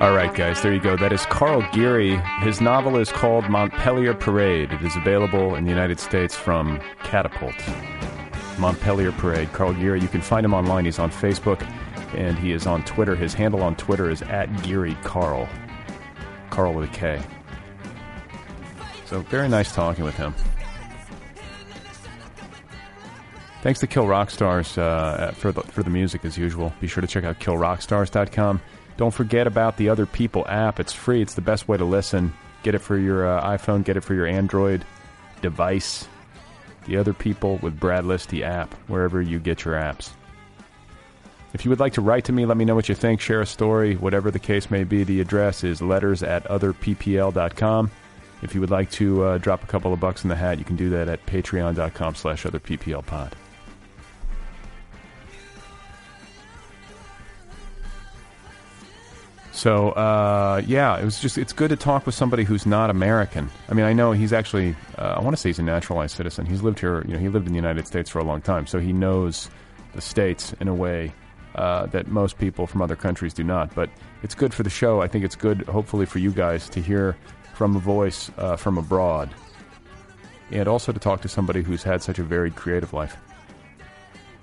[0.02, 0.98] All right, guys, there you go.
[0.98, 2.18] That is Karl Geary.
[2.42, 4.74] His novel is called Montpelier Parade.
[4.74, 7.56] It is available in the United States from Catapult.
[8.60, 9.54] Montpelier Parade.
[9.54, 10.02] Karl Geary.
[10.02, 10.84] You can find him online.
[10.84, 11.62] He's on Facebook
[12.14, 13.16] and he is on Twitter.
[13.16, 15.48] His handle on Twitter is at Geary Karl.
[16.50, 17.22] Carl with a K.
[19.06, 20.36] So very nice talking with him.
[23.62, 26.74] Thanks to Kill Rock Stars uh, for the for the music as usual.
[26.82, 28.62] Be sure to check out killrockstars.com.
[28.98, 30.80] Don't forget about the Other People app.
[30.80, 31.22] It's free.
[31.22, 32.34] It's the best way to listen.
[32.64, 33.84] Get it for your uh, iPhone.
[33.84, 34.86] Get it for your Android
[35.42, 36.08] device.
[36.86, 40.12] The Other People with Brad Listi app, wherever you get your apps.
[41.54, 43.22] If you would like to write to me, let me know what you think.
[43.22, 45.04] Share a story, whatever the case may be.
[45.04, 47.92] The address is letters at otherppl.com.
[48.42, 50.66] If you would like to uh, drop a couple of bucks in the hat, you
[50.66, 53.32] can do that at patreon.com slash otherpplpod.
[59.56, 63.50] So uh, yeah, it was just it's good to talk with somebody who's not American.
[63.70, 66.46] I mean, I know he's actually uh, I want to say he's a naturalized citizen.
[66.46, 68.68] He's lived here, you know, he lived in the United States for a long time,
[68.68, 69.50] so he knows
[69.94, 71.14] the states in a way
[71.56, 73.74] uh, that most people from other countries do not.
[73.74, 73.90] But
[74.24, 75.02] it's good for the show.
[75.02, 77.16] I think it's good, hopefully, for you guys to hear
[77.54, 79.34] from a voice uh, from abroad,
[80.52, 83.16] and also to talk to somebody who's had such a varied creative life.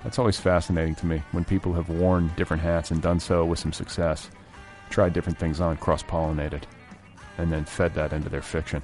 [0.05, 3.59] That's always fascinating to me when people have worn different hats and done so with
[3.59, 4.30] some success
[4.93, 6.62] tried different things on, cross pollinated,
[7.39, 8.82] and then fed that into their fiction,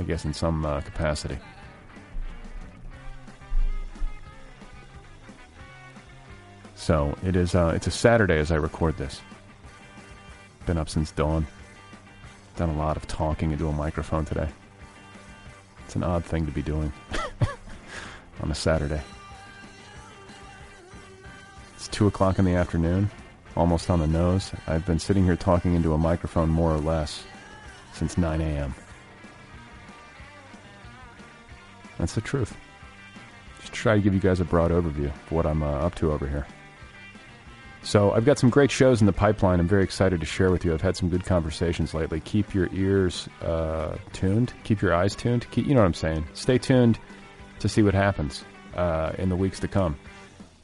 [0.00, 1.38] I guess, in some uh, capacity.
[6.74, 7.54] So it is.
[7.54, 9.20] Uh, it's a Saturday as I record this.
[10.64, 11.46] Been up since dawn.
[12.56, 14.48] Done a lot of talking into a microphone today.
[15.84, 16.92] It's an odd thing to be doing
[18.40, 19.02] on a Saturday.
[21.74, 23.10] It's two o'clock in the afternoon
[23.56, 24.52] almost on the nose.
[24.66, 27.24] I've been sitting here talking into a microphone more or less
[27.92, 28.74] since 9 a.m.
[31.98, 32.56] That's the truth.
[33.60, 36.12] Just try to give you guys a broad overview of what I'm uh, up to
[36.12, 36.46] over here.
[37.82, 39.60] So I've got some great shows in the pipeline.
[39.60, 40.74] I'm very excited to share with you.
[40.74, 42.20] I've had some good conversations lately.
[42.20, 44.52] Keep your ears uh, tuned.
[44.64, 45.48] Keep your eyes tuned.
[45.52, 46.26] Keep, you know what I'm saying.
[46.34, 46.98] Stay tuned
[47.60, 49.96] to see what happens uh, in the weeks to come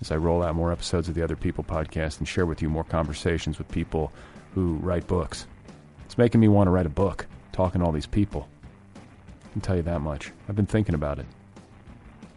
[0.02, 2.68] as I roll out more episodes of the Other People podcast and share with you
[2.68, 4.12] more conversations with people
[4.52, 5.46] who write books.
[6.04, 8.48] It's making me want to write a book, talking to all these people.
[8.96, 10.32] I can tell you that much.
[10.48, 11.26] I've been thinking about it.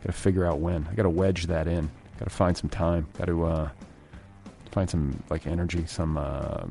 [0.04, 0.88] Got to figure out when.
[0.92, 1.90] I got to wedge that in.
[2.20, 3.08] Got to find some time.
[3.18, 3.70] Got to uh,
[4.72, 6.66] find some like energy, some uh,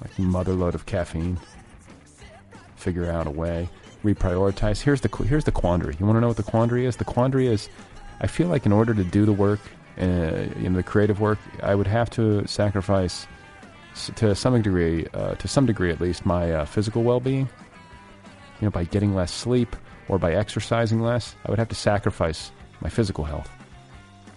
[0.00, 1.38] like motherload of caffeine.
[2.76, 3.68] Figure out a way.
[4.02, 4.80] Reprioritize.
[4.80, 5.94] Here's the here's the quandary.
[6.00, 6.96] You want to know what the quandary is?
[6.96, 7.68] The quandary is
[8.20, 9.60] I feel like in order to do the work,
[9.98, 13.26] uh, in the creative work, I would have to sacrifice,
[14.16, 17.48] to some degree, uh, to some degree at least, my uh, physical well-being.
[18.60, 19.74] You know, by getting less sleep
[20.08, 23.48] or by exercising less, I would have to sacrifice my physical health,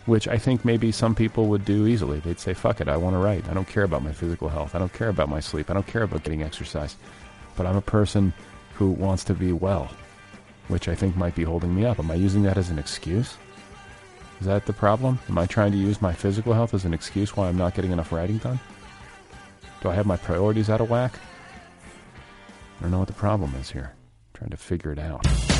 [0.05, 2.19] which I think maybe some people would do easily.
[2.19, 3.47] They'd say, "Fuck it, I want to write.
[3.49, 4.75] I don't care about my physical health.
[4.75, 5.69] I don't care about my sleep.
[5.69, 6.95] I don't care about getting exercise."
[7.55, 8.33] But I'm a person
[8.75, 9.89] who wants to be well,
[10.67, 11.99] which I think might be holding me up.
[11.99, 13.37] Am I using that as an excuse?
[14.43, 15.19] Is that the problem?
[15.29, 17.93] Am I trying to use my physical health as an excuse why I'm not getting
[17.93, 18.59] enough writing done?
[19.81, 21.17] Do I have my priorities out of whack?
[22.77, 23.93] I don't know what the problem is here.
[23.95, 25.52] I'm trying to figure it out.